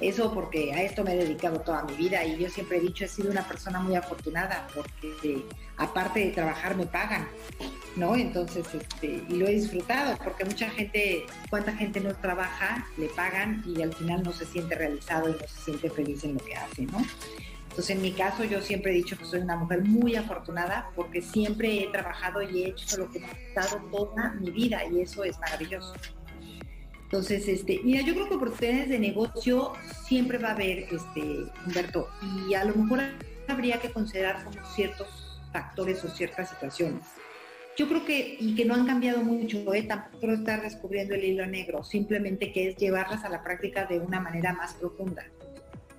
eso 0.00 0.32
porque 0.32 0.72
a 0.72 0.82
esto 0.82 1.04
me 1.04 1.14
he 1.14 1.16
dedicado 1.16 1.60
toda 1.60 1.84
mi 1.84 1.94
vida 1.94 2.24
y 2.24 2.38
yo 2.38 2.48
siempre 2.48 2.78
he 2.78 2.80
dicho, 2.80 3.04
he 3.04 3.08
sido 3.08 3.30
una 3.30 3.46
persona 3.46 3.80
muy 3.80 3.96
afortunada 3.96 4.66
porque 4.74 5.44
aparte 5.76 6.20
de 6.20 6.30
trabajar 6.30 6.76
me 6.76 6.86
pagan, 6.86 7.28
¿no? 7.96 8.16
Entonces, 8.16 8.66
este, 8.72 9.24
y 9.28 9.36
lo 9.36 9.46
he 9.46 9.52
disfrutado 9.52 10.16
porque 10.22 10.44
mucha 10.44 10.70
gente, 10.70 11.26
cuánta 11.50 11.72
gente 11.72 12.00
no 12.00 12.14
trabaja, 12.14 12.86
le 12.96 13.08
pagan 13.08 13.62
y 13.66 13.82
al 13.82 13.92
final 13.92 14.22
no 14.22 14.32
se 14.32 14.46
siente 14.46 14.74
realizado 14.74 15.28
y 15.28 15.32
no 15.32 15.46
se 15.46 15.64
siente 15.64 15.90
feliz 15.90 16.24
en 16.24 16.34
lo 16.34 16.40
que 16.40 16.54
hace, 16.54 16.82
¿no? 16.86 17.04
Entonces, 17.70 17.96
en 17.96 18.02
mi 18.02 18.12
caso, 18.12 18.42
yo 18.44 18.60
siempre 18.60 18.90
he 18.90 18.94
dicho 18.96 19.16
que 19.16 19.24
soy 19.24 19.40
una 19.40 19.56
mujer 19.56 19.84
muy 19.84 20.16
afortunada 20.16 20.90
porque 20.96 21.22
siempre 21.22 21.84
he 21.84 21.86
trabajado 21.86 22.42
y 22.42 22.64
he 22.64 22.68
hecho 22.70 22.96
lo 22.98 23.10
que 23.10 23.20
me 23.20 23.26
ha 23.26 23.32
gustado 23.32 23.80
toda 23.90 24.32
mi 24.34 24.50
vida 24.50 24.84
y 24.86 25.00
eso 25.00 25.22
es 25.22 25.38
maravilloso. 25.38 25.94
Entonces, 27.04 27.46
este, 27.48 27.80
mira, 27.84 28.02
yo 28.02 28.14
creo 28.14 28.28
que 28.28 28.34
oportunidades 28.34 28.88
de 28.88 28.98
negocio 28.98 29.72
siempre 30.06 30.38
va 30.38 30.48
a 30.48 30.52
haber, 30.52 30.80
este, 30.92 31.44
Humberto, 31.64 32.08
y 32.48 32.54
a 32.54 32.64
lo 32.64 32.74
mejor 32.74 33.00
habría 33.48 33.80
que 33.80 33.90
considerar 33.90 34.44
como 34.44 34.64
ciertos 34.66 35.40
factores 35.52 36.04
o 36.04 36.08
ciertas 36.08 36.50
situaciones. 36.50 37.06
Yo 37.76 37.88
creo 37.88 38.04
que, 38.04 38.36
y 38.38 38.54
que 38.54 38.64
no 38.64 38.74
han 38.74 38.86
cambiado 38.86 39.22
mucho, 39.22 39.72
¿eh? 39.74 39.84
tampoco 39.84 40.32
estar 40.32 40.60
descubriendo 40.62 41.14
el 41.14 41.24
hilo 41.24 41.46
negro, 41.46 41.82
simplemente 41.82 42.52
que 42.52 42.68
es 42.68 42.76
llevarlas 42.76 43.24
a 43.24 43.28
la 43.28 43.42
práctica 43.42 43.86
de 43.86 44.00
una 44.00 44.20
manera 44.20 44.52
más 44.52 44.74
profunda. 44.74 45.24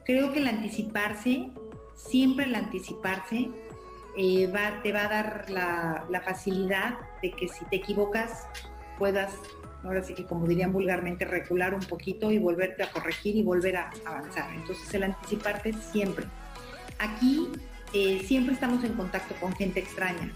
Creo 0.05 0.33
que 0.33 0.39
el 0.39 0.47
anticiparse, 0.47 1.51
siempre 1.95 2.45
el 2.45 2.55
anticiparse, 2.55 3.49
eh, 4.17 4.51
te 4.83 4.91
va 4.91 5.05
a 5.05 5.07
dar 5.07 5.45
la, 5.49 6.05
la 6.09 6.21
facilidad 6.21 6.97
de 7.21 7.31
que 7.31 7.47
si 7.47 7.63
te 7.65 7.77
equivocas 7.77 8.45
puedas, 8.97 9.33
ahora 9.83 10.03
sí 10.03 10.13
que 10.13 10.25
como 10.25 10.47
dirían 10.47 10.73
vulgarmente, 10.73 11.25
recular 11.25 11.73
un 11.73 11.81
poquito 11.81 12.31
y 12.31 12.37
volverte 12.37 12.83
a 12.83 12.91
corregir 12.91 13.35
y 13.35 13.43
volver 13.43 13.77
a 13.77 13.91
avanzar. 14.05 14.53
Entonces 14.53 14.93
el 14.93 15.03
anticiparte 15.03 15.73
siempre. 15.73 16.25
Aquí 16.99 17.49
eh, 17.93 18.23
siempre 18.25 18.53
estamos 18.53 18.83
en 18.83 18.93
contacto 18.93 19.35
con 19.35 19.53
gente 19.53 19.79
extraña, 19.79 20.31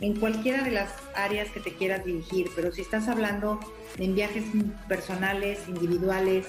en 0.00 0.18
cualquiera 0.18 0.62
de 0.62 0.72
las 0.72 0.90
áreas 1.14 1.50
que 1.50 1.60
te 1.60 1.74
quieras 1.74 2.04
dirigir, 2.04 2.50
pero 2.56 2.72
si 2.72 2.80
estás 2.80 3.06
hablando 3.06 3.60
en 3.98 4.14
viajes 4.14 4.44
personales, 4.88 5.68
individuales, 5.68 6.46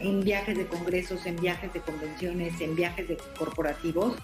en 0.00 0.22
viajes 0.22 0.56
de 0.56 0.66
congresos, 0.66 1.26
en 1.26 1.36
viajes 1.36 1.72
de 1.72 1.80
convenciones, 1.80 2.60
en 2.60 2.76
viajes 2.76 3.08
de 3.08 3.16
corporativos, 3.38 4.14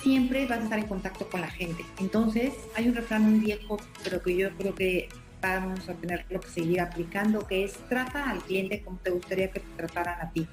siempre 0.00 0.46
vas 0.46 0.60
a 0.60 0.64
estar 0.64 0.78
en 0.78 0.86
contacto 0.86 1.28
con 1.28 1.40
la 1.40 1.50
gente. 1.50 1.84
Entonces, 1.98 2.52
hay 2.74 2.88
un 2.88 2.94
refrán 2.94 3.22
muy 3.22 3.40
viejo, 3.40 3.78
pero 4.04 4.22
que 4.22 4.36
yo 4.36 4.50
creo 4.56 4.74
que 4.74 5.08
vamos 5.40 5.88
a 5.88 5.94
tener 5.94 6.24
que 6.24 6.38
seguir 6.48 6.80
aplicando, 6.80 7.46
que 7.46 7.64
es 7.64 7.74
trata 7.88 8.30
al 8.30 8.42
cliente 8.42 8.82
como 8.82 8.98
te 8.98 9.10
gustaría 9.10 9.50
que 9.50 9.60
te 9.60 9.76
trataran 9.76 10.20
a 10.20 10.30
ti. 10.30 10.46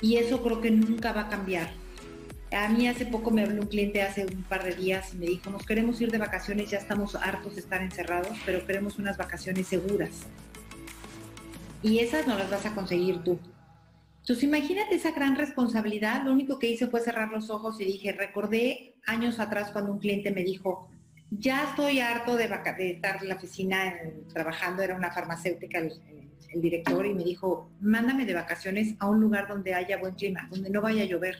Y 0.00 0.16
eso 0.16 0.42
creo 0.42 0.60
que 0.60 0.70
nunca 0.70 1.12
va 1.12 1.22
a 1.22 1.28
cambiar. 1.28 1.70
A 2.52 2.68
mí 2.68 2.86
hace 2.86 3.06
poco 3.06 3.30
me 3.30 3.42
habló 3.42 3.62
un 3.62 3.68
cliente 3.68 4.02
hace 4.02 4.24
un 4.24 4.42
par 4.44 4.62
de 4.62 4.74
días 4.74 5.12
y 5.14 5.16
me 5.16 5.26
dijo, 5.26 5.50
nos 5.50 5.66
queremos 5.66 6.00
ir 6.00 6.10
de 6.12 6.18
vacaciones, 6.18 6.70
ya 6.70 6.78
estamos 6.78 7.14
hartos 7.16 7.54
de 7.54 7.60
estar 7.60 7.82
encerrados, 7.82 8.36
pero 8.44 8.64
queremos 8.64 8.98
unas 8.98 9.16
vacaciones 9.16 9.66
seguras. 9.66 10.10
Y 11.82 11.98
esas 11.98 12.26
no 12.26 12.36
las 12.36 12.50
vas 12.50 12.66
a 12.66 12.74
conseguir 12.74 13.22
tú. 13.22 13.38
Entonces 14.20 14.44
imagínate 14.44 14.96
esa 14.96 15.12
gran 15.12 15.36
responsabilidad. 15.36 16.24
Lo 16.24 16.32
único 16.32 16.58
que 16.58 16.68
hice 16.68 16.88
fue 16.88 17.00
cerrar 17.00 17.30
los 17.30 17.48
ojos 17.50 17.80
y 17.80 17.84
dije, 17.84 18.12
recordé 18.12 18.94
años 19.06 19.38
atrás 19.38 19.70
cuando 19.70 19.92
un 19.92 19.98
cliente 19.98 20.32
me 20.32 20.42
dijo, 20.42 20.88
ya 21.30 21.64
estoy 21.64 22.00
harto 22.00 22.36
de, 22.36 22.44
estar 22.44 23.22
en 23.22 23.28
la 23.28 23.34
oficina 23.36 23.94
trabajando, 24.32 24.82
era 24.82 24.96
una 24.96 25.12
farmacéutica 25.12 25.78
el, 25.78 25.92
el 26.50 26.60
director, 26.60 27.06
y 27.06 27.14
me 27.14 27.24
dijo, 27.24 27.70
mándame 27.80 28.24
de 28.24 28.34
vacaciones 28.34 28.94
a 28.98 29.08
un 29.08 29.20
lugar 29.20 29.46
donde 29.48 29.74
haya 29.74 29.98
buen 29.98 30.14
clima, 30.14 30.48
donde 30.50 30.70
no 30.70 30.80
vaya 30.80 31.02
a 31.02 31.06
llover 31.06 31.36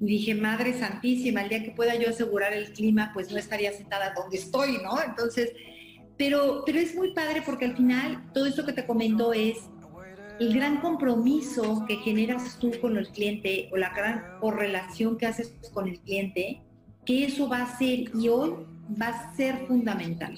dije, 0.00 0.34
Madre 0.34 0.78
Santísima, 0.78 1.42
el 1.42 1.48
día 1.48 1.62
que 1.62 1.72
pueda 1.72 1.94
yo 1.96 2.10
asegurar 2.10 2.52
el 2.52 2.72
clima, 2.72 3.10
pues 3.12 3.30
no 3.30 3.38
estaría 3.38 3.72
sentada 3.72 4.12
donde 4.14 4.36
estoy, 4.36 4.78
¿no? 4.82 5.02
Entonces, 5.02 5.52
pero, 6.18 6.64
pero 6.66 6.78
es 6.80 6.94
muy 6.94 7.14
padre 7.14 7.42
porque 7.46 7.64
al 7.64 7.76
final 7.76 8.24
todo 8.34 8.46
esto 8.46 8.66
que 8.66 8.72
te 8.72 8.84
comento 8.84 9.32
es 9.32 9.56
el 10.40 10.52
gran 10.52 10.80
compromiso 10.80 11.84
que 11.86 11.96
generas 11.96 12.58
tú 12.58 12.72
con 12.80 12.96
el 12.96 13.08
cliente 13.08 13.68
o 13.72 13.76
la 13.76 13.90
gran 13.90 14.38
correlación 14.40 15.16
que 15.16 15.26
haces 15.26 15.54
con 15.72 15.88
el 15.88 15.98
cliente, 16.00 16.60
que 17.04 17.24
eso 17.24 17.48
va 17.48 17.62
a 17.62 17.78
ser 17.78 18.10
y 18.14 18.28
hoy 18.28 18.54
va 19.00 19.08
a 19.08 19.36
ser 19.36 19.66
fundamental. 19.66 20.36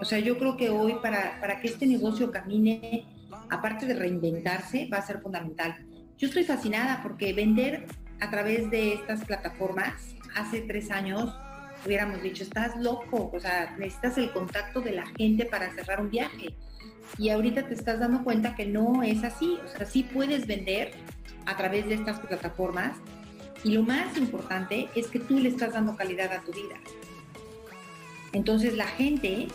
O 0.00 0.04
sea, 0.04 0.18
yo 0.18 0.38
creo 0.38 0.56
que 0.56 0.70
hoy 0.70 0.96
para, 1.02 1.38
para 1.40 1.60
que 1.60 1.68
este 1.68 1.86
negocio 1.86 2.30
camine, 2.30 3.06
aparte 3.50 3.86
de 3.86 3.94
reinventarse, 3.94 4.88
va 4.92 4.98
a 4.98 5.06
ser 5.06 5.20
fundamental. 5.20 5.86
Yo 6.18 6.28
estoy 6.28 6.44
fascinada 6.44 7.00
porque 7.02 7.32
vender 7.32 7.86
a 8.20 8.30
través 8.30 8.70
de 8.70 8.94
estas 8.94 9.24
plataformas, 9.24 10.14
hace 10.34 10.62
tres 10.62 10.90
años 10.90 11.34
hubiéramos 11.84 12.22
dicho, 12.22 12.42
estás 12.42 12.76
loco, 12.80 13.30
o 13.32 13.40
sea, 13.40 13.74
necesitas 13.78 14.18
el 14.18 14.32
contacto 14.32 14.80
de 14.80 14.92
la 14.92 15.06
gente 15.16 15.44
para 15.46 15.72
cerrar 15.74 16.00
un 16.00 16.10
viaje. 16.10 16.54
Y 17.18 17.28
ahorita 17.28 17.66
te 17.66 17.74
estás 17.74 18.00
dando 18.00 18.24
cuenta 18.24 18.54
que 18.54 18.66
no 18.66 19.02
es 19.02 19.22
así, 19.24 19.58
o 19.64 19.68
sea, 19.68 19.86
sí 19.86 20.02
puedes 20.02 20.46
vender 20.46 20.92
a 21.46 21.56
través 21.56 21.86
de 21.86 21.94
estas 21.94 22.20
plataformas 22.20 22.96
y 23.62 23.72
lo 23.72 23.82
más 23.82 24.16
importante 24.16 24.88
es 24.94 25.06
que 25.08 25.18
tú 25.18 25.38
le 25.38 25.48
estás 25.48 25.72
dando 25.72 25.96
calidad 25.96 26.32
a 26.32 26.40
tu 26.40 26.52
vida. 26.52 26.76
Entonces 28.32 28.74
la 28.76 28.86
gente 28.86 29.48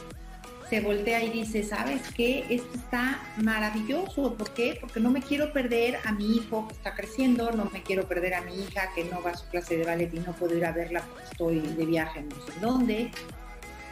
se 0.70 0.82
voltea 0.82 1.24
y 1.24 1.32
dice, 1.32 1.64
¿sabes 1.64 2.02
qué? 2.16 2.46
Esto 2.50 2.78
está 2.78 3.20
maravilloso. 3.38 4.36
¿Por 4.36 4.54
qué? 4.54 4.78
Porque 4.80 5.00
no 5.00 5.10
me 5.10 5.22
quiero 5.22 5.52
perder 5.52 5.98
a 6.06 6.12
mi 6.12 6.36
hijo 6.38 6.68
que 6.68 6.74
está 6.74 6.94
creciendo, 6.94 7.52
no 7.52 7.66
me 7.74 7.82
quiero 7.82 8.08
perder 8.08 8.36
a 8.36 8.42
mi 8.42 8.54
hija 8.56 8.92
que 8.94 9.04
no 9.06 9.22
va 9.24 9.32
a 9.32 9.38
su 9.38 9.48
clase 9.48 9.78
de 9.78 9.86
ballet 9.86 10.14
y 10.14 10.20
no 10.20 10.34
puedo 10.34 10.56
ir 10.56 10.66
a 10.66 10.72
verla 10.72 11.02
porque 11.02 11.24
estoy 11.24 11.60
de 11.60 11.86
viaje 11.86 12.22
no 12.22 12.36
sé 12.46 12.60
dónde. 12.62 13.12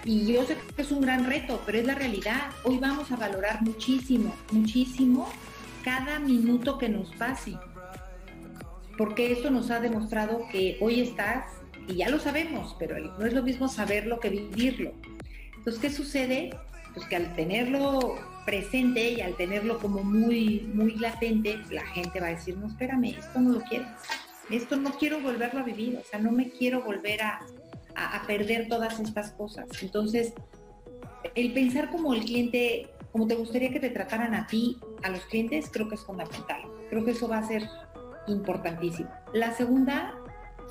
Y 0.05 0.31
yo 0.31 0.45
sé 0.45 0.55
que 0.75 0.83
es 0.83 0.91
un 0.91 1.01
gran 1.01 1.25
reto, 1.25 1.61
pero 1.65 1.79
es 1.79 1.85
la 1.85 1.95
realidad. 1.95 2.51
Hoy 2.63 2.77
vamos 2.77 3.11
a 3.11 3.15
valorar 3.15 3.61
muchísimo, 3.63 4.33
muchísimo 4.51 5.27
cada 5.83 6.19
minuto 6.19 6.77
que 6.77 6.89
nos 6.89 7.09
pase. 7.15 7.53
Porque 8.97 9.31
esto 9.31 9.49
nos 9.49 9.71
ha 9.71 9.79
demostrado 9.79 10.47
que 10.51 10.77
hoy 10.79 11.01
estás, 11.01 11.45
y 11.87 11.95
ya 11.95 12.09
lo 12.09 12.19
sabemos, 12.19 12.75
pero 12.79 12.97
no 12.99 13.25
es 13.25 13.33
lo 13.33 13.43
mismo 13.43 13.67
saberlo 13.67 14.19
que 14.19 14.29
vivirlo. 14.29 14.93
Entonces, 15.67 15.91
¿qué 15.91 15.97
sucede? 15.97 16.49
Pues 16.93 17.05
que 17.07 17.17
al 17.17 17.35
tenerlo 17.35 18.15
presente 18.45 19.11
y 19.11 19.19
al 19.19 19.35
tenerlo 19.35 19.79
como 19.79 20.01
muy, 20.01 20.61
muy 20.73 20.95
latente, 20.95 21.59
la 21.69 21.85
gente 21.87 22.21
va 22.21 22.27
a 22.27 22.29
decir, 22.29 22.55
no, 22.57 22.67
espérame, 22.67 23.17
esto 23.19 23.41
no 23.41 23.51
lo 23.51 23.59
quiero. 23.59 23.85
Esto 24.49 24.77
no 24.77 24.91
quiero 24.91 25.19
volverlo 25.19 25.59
a 25.59 25.63
vivir, 25.63 25.97
o 25.97 26.05
sea, 26.05 26.19
no 26.19 26.31
me 26.31 26.51
quiero 26.51 26.83
volver 26.83 27.21
a, 27.21 27.41
a, 27.95 28.25
perder 28.25 28.69
todas 28.69 28.97
estas 29.01 29.33
cosas. 29.33 29.67
Entonces, 29.81 30.31
el 31.35 31.51
pensar 31.51 31.91
como 31.91 32.13
el 32.13 32.21
cliente, 32.23 32.87
como 33.11 33.27
te 33.27 33.35
gustaría 33.35 33.69
que 33.69 33.81
te 33.81 33.89
trataran 33.89 34.35
a 34.35 34.47
ti, 34.47 34.79
a 35.03 35.09
los 35.09 35.25
clientes, 35.25 35.69
creo 35.69 35.89
que 35.89 35.95
es 35.95 36.01
fundamental. 36.05 36.61
Creo 36.89 37.03
que 37.03 37.11
eso 37.11 37.27
va 37.27 37.39
a 37.39 37.43
ser 37.45 37.67
importantísimo. 38.27 39.09
La 39.33 39.51
segunda 39.51 40.15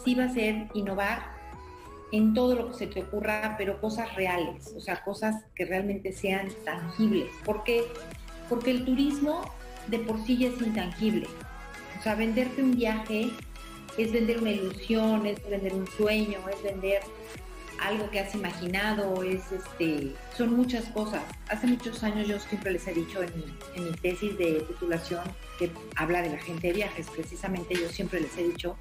sí 0.03 0.15
va 0.15 0.25
a 0.25 0.29
ser 0.31 0.69
innovar 0.73 1.36
en 2.13 2.35
todo 2.35 2.55
lo 2.55 2.71
que 2.71 2.75
se 2.75 2.87
te 2.87 3.03
ocurra, 3.03 3.57
pero 3.59 3.81
cosas 3.81 4.15
reales, 4.15 4.73
o 4.77 4.81
sea, 4.81 5.03
cosas 5.03 5.45
que 5.55 5.65
realmente 5.65 6.13
sean 6.13 6.49
tangibles. 6.65 7.29
¿Por 7.45 7.65
qué? 7.65 7.85
Porque 8.49 8.71
el 8.71 8.85
turismo 8.85 9.43
de 9.89 9.99
por 9.99 10.25
sí 10.25 10.39
ya 10.39 10.49
es 10.49 10.61
intangible. 10.61 11.27
O 11.99 12.03
sea, 12.03 12.15
venderte 12.15 12.63
un 12.63 12.77
viaje 12.77 13.31
es 13.99 14.13
vender 14.13 14.39
una 14.39 14.51
ilusión, 14.51 15.27
es 15.27 15.49
vender 15.49 15.75
un 15.75 15.87
sueño, 15.87 16.39
es 16.53 16.63
vender 16.63 17.01
algo 17.81 18.09
que 18.11 18.21
has 18.21 18.35
imaginado, 18.35 19.23
es 19.23 19.53
este, 19.53 20.13
son 20.37 20.57
muchas 20.57 20.85
cosas. 20.87 21.23
Hace 21.49 21.67
muchos 21.67 22.03
años 22.03 22.29
yo 22.29 22.39
siempre 22.39 22.73
les 22.73 22.87
he 22.87 22.95
dicho 22.95 23.23
en 23.23 23.37
mi, 23.37 23.45
en 23.75 23.85
mi 23.85 23.93
tesis 23.93 24.37
de 24.39 24.65
titulación 24.69 25.23
que 25.59 25.71
habla 25.97 26.23
de 26.23 26.31
la 26.31 26.39
gente 26.39 26.69
de 26.69 26.73
viajes, 26.75 27.07
precisamente 27.11 27.75
yo 27.75 27.89
siempre 27.89 28.21
les 28.21 28.37
he 28.37 28.45
dicho 28.45 28.77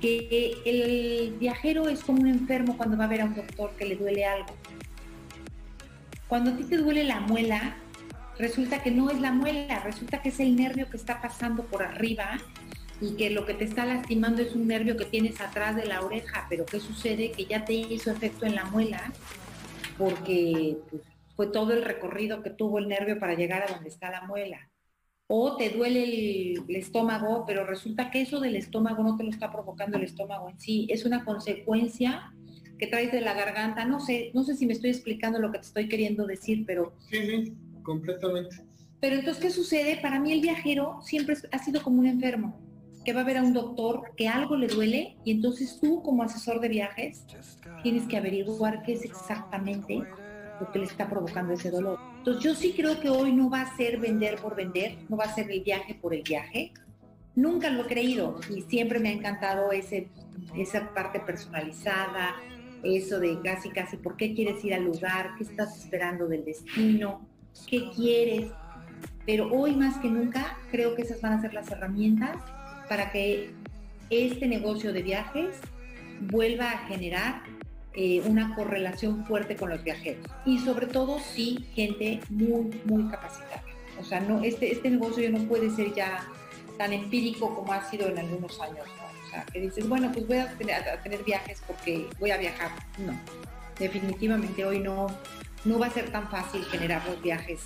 que 0.00 0.56
el 0.64 1.36
viajero 1.38 1.88
es 1.88 2.02
como 2.02 2.22
un 2.22 2.28
enfermo 2.28 2.76
cuando 2.76 2.96
va 2.96 3.04
a 3.04 3.08
ver 3.08 3.22
a 3.22 3.24
un 3.24 3.34
doctor 3.34 3.72
que 3.76 3.84
le 3.84 3.96
duele 3.96 4.24
algo. 4.24 4.54
Cuando 6.28 6.50
a 6.50 6.56
ti 6.56 6.64
te 6.64 6.76
duele 6.76 7.04
la 7.04 7.20
muela, 7.20 7.76
resulta 8.38 8.82
que 8.82 8.90
no 8.90 9.10
es 9.10 9.20
la 9.20 9.32
muela, 9.32 9.80
resulta 9.80 10.22
que 10.22 10.28
es 10.28 10.40
el 10.40 10.56
nervio 10.56 10.88
que 10.90 10.96
está 10.96 11.20
pasando 11.20 11.64
por 11.64 11.82
arriba 11.82 12.38
y 13.00 13.14
que 13.16 13.30
lo 13.30 13.46
que 13.46 13.54
te 13.54 13.64
está 13.64 13.84
lastimando 13.86 14.42
es 14.42 14.54
un 14.54 14.66
nervio 14.66 14.96
que 14.96 15.04
tienes 15.04 15.40
atrás 15.40 15.76
de 15.76 15.86
la 15.86 16.00
oreja, 16.00 16.46
pero 16.48 16.66
¿qué 16.66 16.80
sucede? 16.80 17.32
Que 17.32 17.46
ya 17.46 17.64
te 17.64 17.72
hizo 17.72 18.10
efecto 18.10 18.46
en 18.46 18.54
la 18.54 18.64
muela 18.66 19.12
porque 19.96 20.76
pues, 20.90 21.02
fue 21.34 21.46
todo 21.48 21.72
el 21.72 21.84
recorrido 21.84 22.42
que 22.42 22.50
tuvo 22.50 22.78
el 22.78 22.88
nervio 22.88 23.18
para 23.18 23.34
llegar 23.34 23.62
a 23.62 23.72
donde 23.72 23.88
está 23.88 24.10
la 24.10 24.22
muela 24.22 24.68
o 25.30 25.56
te 25.56 25.68
duele 25.68 26.54
el, 26.54 26.76
estómago, 26.76 27.44
pero 27.46 27.64
resulta 27.66 28.10
que 28.10 28.22
eso 28.22 28.40
del 28.40 28.56
estómago 28.56 29.02
no 29.02 29.16
te 29.16 29.24
lo 29.24 29.30
está 29.30 29.52
provocando 29.52 29.98
el 29.98 30.04
estómago 30.04 30.48
en 30.48 30.58
sí, 30.58 30.86
es 30.90 31.04
una 31.04 31.24
consecuencia 31.24 32.32
que 32.78 32.86
traes 32.86 33.12
de 33.12 33.20
la 33.20 33.34
garganta. 33.34 33.84
No 33.84 34.00
sé, 34.00 34.30
no 34.34 34.42
sé 34.42 34.56
si 34.56 34.66
me 34.66 34.72
estoy 34.72 34.90
explicando 34.90 35.38
lo 35.38 35.52
que 35.52 35.58
te 35.58 35.66
estoy 35.66 35.88
queriendo 35.88 36.26
decir, 36.26 36.64
pero... 36.66 36.94
Sí, 37.10 37.18
sí, 37.18 37.52
completamente. 37.82 38.56
Pero 39.00 39.16
entonces, 39.16 39.42
¿qué 39.42 39.50
sucede? 39.50 39.98
Para 40.00 40.18
mí 40.18 40.32
el 40.32 40.40
viajero 40.40 40.98
siempre 41.02 41.36
ha 41.52 41.58
sido 41.58 41.82
como 41.82 42.00
un 42.00 42.06
enfermo, 42.06 42.58
que 43.04 43.12
va 43.12 43.20
a 43.20 43.24
ver 43.24 43.36
a 43.36 43.42
un 43.42 43.52
doctor 43.52 44.12
que 44.16 44.28
algo 44.28 44.56
le 44.56 44.66
duele 44.66 45.16
y 45.24 45.32
entonces 45.32 45.78
tú 45.80 46.02
como 46.02 46.22
asesor 46.22 46.60
de 46.60 46.68
viajes 46.68 47.26
tienes 47.82 48.06
que 48.08 48.16
averiguar 48.16 48.82
qué 48.82 48.94
es 48.94 49.04
exactamente 49.04 50.02
lo 50.60 50.72
que 50.72 50.78
le 50.78 50.86
está 50.86 51.08
provocando 51.08 51.52
ese 51.52 51.70
dolor. 51.70 51.98
Entonces 52.28 52.44
yo 52.44 52.54
sí 52.54 52.74
creo 52.76 53.00
que 53.00 53.08
hoy 53.08 53.32
no 53.32 53.48
va 53.48 53.62
a 53.62 53.76
ser 53.76 53.98
vender 53.98 54.36
por 54.36 54.54
vender, 54.54 54.98
no 55.08 55.16
va 55.16 55.24
a 55.24 55.34
ser 55.34 55.50
el 55.50 55.62
viaje 55.62 55.94
por 55.94 56.12
el 56.12 56.22
viaje, 56.22 56.72
Nunca 57.38 57.70
lo 57.70 57.84
he 57.84 57.86
creído 57.86 58.40
y 58.50 58.62
siempre 58.62 58.98
me 58.98 59.10
ha 59.10 59.12
encantado 59.12 59.70
ese, 59.70 60.08
esa 60.56 60.92
parte 60.92 61.20
personalizada, 61.20 62.34
eso 62.82 63.20
de 63.20 63.40
casi, 63.42 63.70
casi, 63.70 63.96
¿por 63.96 64.16
qué 64.16 64.34
quieres 64.34 64.64
ir 64.64 64.74
al 64.74 64.82
lugar? 64.82 65.36
¿Qué 65.38 65.44
estás 65.44 65.78
esperando 65.78 66.26
del 66.26 66.44
destino? 66.44 67.24
¿Qué 67.68 67.90
quieres? 67.94 68.50
Pero 69.24 69.52
hoy 69.52 69.76
más 69.76 69.98
que 69.98 70.08
nunca 70.08 70.58
creo 70.72 70.96
que 70.96 71.02
esas 71.02 71.20
van 71.20 71.34
a 71.34 71.40
ser 71.40 71.54
las 71.54 71.70
herramientas 71.70 72.36
para 72.88 73.12
que 73.12 73.52
este 74.10 74.48
negocio 74.48 74.92
de 74.92 75.02
viajes 75.02 75.60
vuelva 76.22 76.72
a 76.72 76.78
generar 76.88 77.44
eh, 78.00 78.22
una 78.26 78.54
correlación 78.54 79.26
fuerte 79.26 79.56
con 79.56 79.70
los 79.70 79.82
viajeros. 79.82 80.24
Y 80.46 80.60
sobre 80.60 80.86
todo, 80.86 81.18
sí, 81.18 81.66
gente 81.74 82.20
muy, 82.30 82.70
muy 82.84 83.10
capacitada. 83.10 83.64
O 84.00 84.04
sea, 84.04 84.20
no, 84.20 84.40
este, 84.44 84.70
este 84.70 84.88
negocio 84.88 85.28
no 85.32 85.40
puede 85.48 85.68
ser 85.70 85.92
ya 85.94 86.24
tan 86.76 86.92
empírico 86.92 87.52
como 87.56 87.72
ha 87.72 87.82
sido 87.90 88.06
en 88.06 88.20
algunos 88.20 88.60
años. 88.60 88.86
O 89.26 89.30
sea, 89.30 89.44
que 89.46 89.62
dices, 89.62 89.88
bueno, 89.88 90.12
pues 90.12 90.28
voy 90.28 90.36
a 90.36 90.46
tener, 90.56 91.24
viajes 91.24 91.60
porque 91.66 92.06
voy 92.20 92.30
a 92.30 92.36
viajar. 92.36 92.70
No, 92.98 93.18
definitivamente 93.80 94.64
hoy 94.64 94.78
no, 94.78 95.08
no 95.64 95.80
va 95.80 95.86
a 95.86 95.90
ser 95.90 96.12
tan 96.12 96.30
fácil 96.30 96.64
generar 96.66 97.04
los 97.04 97.20
viajes 97.20 97.62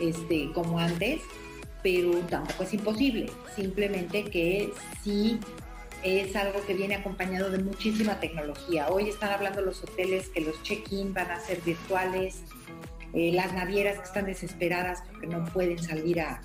este, 0.00 0.52
como 0.52 0.78
antes, 0.78 1.20
pero 1.82 2.12
tampoco 2.30 2.62
es 2.62 2.74
imposible. 2.74 3.28
Simplemente 3.56 4.22
que 4.26 4.72
sí 5.02 5.40
es 6.02 6.36
algo 6.36 6.64
que 6.64 6.74
viene 6.74 6.94
acompañado 6.94 7.50
de 7.50 7.58
muchísima 7.58 8.20
tecnología. 8.20 8.88
Hoy 8.88 9.08
están 9.08 9.30
hablando 9.30 9.62
los 9.62 9.82
hoteles 9.82 10.28
que 10.28 10.40
los 10.40 10.62
check-in 10.62 11.12
van 11.12 11.30
a 11.30 11.40
ser 11.40 11.60
virtuales, 11.62 12.42
eh, 13.14 13.32
las 13.32 13.52
navieras 13.52 13.98
que 13.98 14.04
están 14.04 14.26
desesperadas 14.26 15.02
porque 15.10 15.26
no 15.26 15.44
pueden 15.46 15.78
salir 15.78 16.20
a, 16.20 16.40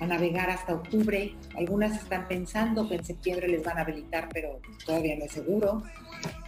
a 0.00 0.06
navegar 0.06 0.48
hasta 0.50 0.74
octubre. 0.74 1.34
Algunas 1.56 2.00
están 2.02 2.28
pensando 2.28 2.88
que 2.88 2.96
en 2.96 3.04
septiembre 3.04 3.48
les 3.48 3.62
van 3.62 3.78
a 3.78 3.82
habilitar, 3.82 4.28
pero 4.32 4.60
todavía 4.86 5.16
no 5.16 5.24
es 5.24 5.32
seguro. 5.32 5.82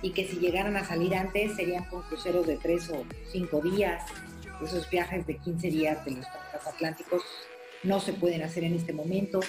Y 0.03 0.13
que 0.13 0.27
si 0.27 0.37
llegaran 0.37 0.77
a 0.77 0.85
salir 0.85 1.15
antes 1.15 1.57
serían 1.57 1.85
con 1.85 2.03
cruceros 2.03 2.47
de 2.47 2.57
tres 2.57 2.89
o 2.91 3.05
cinco 3.31 3.61
días. 3.61 4.05
Esos 4.65 4.89
viajes 4.91 5.27
de 5.27 5.37
15 5.39 5.69
días 5.69 6.05
de 6.05 6.11
los 6.13 6.27
transatlánticos 6.51 7.23
no 7.83 7.99
se 7.99 8.13
pueden 8.13 8.43
hacer 8.43 8.65
en 8.65 8.75
este 8.75 8.93
momento. 8.93 9.41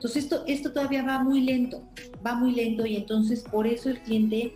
Entonces 0.00 0.24
esto, 0.24 0.44
esto 0.46 0.72
todavía 0.72 1.04
va 1.04 1.22
muy 1.22 1.42
lento, 1.42 1.82
va 2.26 2.34
muy 2.34 2.52
lento 2.52 2.86
y 2.86 2.96
entonces 2.96 3.42
por 3.42 3.66
eso 3.66 3.90
el 3.90 4.00
cliente, 4.00 4.54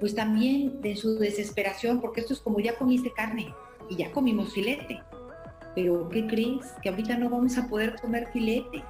pues 0.00 0.16
también 0.16 0.80
de 0.80 0.96
su 0.96 1.16
desesperación, 1.16 2.00
porque 2.00 2.22
esto 2.22 2.32
es 2.32 2.40
como 2.40 2.58
ya 2.58 2.76
comiste 2.76 3.12
carne 3.12 3.54
y 3.88 3.96
ya 3.96 4.10
comimos 4.10 4.52
filete 4.52 5.00
pero 5.74 6.08
¿qué 6.08 6.26
crees? 6.26 6.66
Que 6.82 6.88
ahorita 6.88 7.16
no 7.18 7.28
vamos 7.28 7.58
a 7.58 7.66
poder 7.66 7.96
comer 8.00 8.28
filete. 8.32 8.82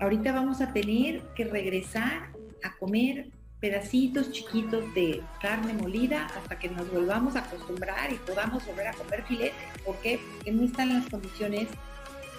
Ahorita 0.00 0.32
vamos 0.32 0.60
a 0.60 0.72
tener 0.72 1.22
que 1.36 1.44
regresar 1.44 2.30
a 2.62 2.76
comer 2.78 3.28
pedacitos 3.60 4.30
chiquitos 4.32 4.92
de 4.94 5.22
carne 5.40 5.72
molida 5.72 6.26
hasta 6.36 6.58
que 6.58 6.68
nos 6.68 6.90
volvamos 6.92 7.36
a 7.36 7.40
acostumbrar 7.40 8.12
y 8.12 8.16
podamos 8.16 8.66
volver 8.66 8.88
a 8.88 8.92
comer 8.92 9.22
filete. 9.24 9.54
¿Por 9.84 9.96
qué? 9.98 10.18
Porque 10.34 10.52
no 10.52 10.64
están 10.64 10.92
las 10.92 11.08
condiciones 11.08 11.68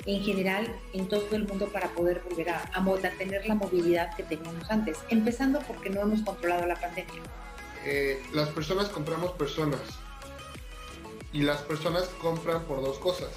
en 0.05 0.23
general 0.23 0.67
en 0.93 1.07
todo 1.07 1.27
el 1.35 1.47
mundo 1.47 1.67
para 1.67 1.89
poder 1.89 2.21
volver 2.29 2.49
a, 2.49 2.71
a 2.73 3.09
tener 3.17 3.47
la 3.47 3.55
movilidad 3.55 4.15
que 4.15 4.23
teníamos 4.23 4.69
antes. 4.69 4.97
Empezando 5.09 5.59
porque 5.61 5.89
no 5.89 6.01
hemos 6.01 6.21
controlado 6.21 6.65
la 6.65 6.75
pandemia. 6.75 7.21
Eh, 7.85 8.21
las 8.33 8.49
personas 8.49 8.89
compramos 8.89 9.31
personas 9.31 9.79
y 11.33 11.41
las 11.41 11.61
personas 11.61 12.07
compran 12.21 12.63
por 12.63 12.81
dos 12.81 12.97
cosas. 12.99 13.29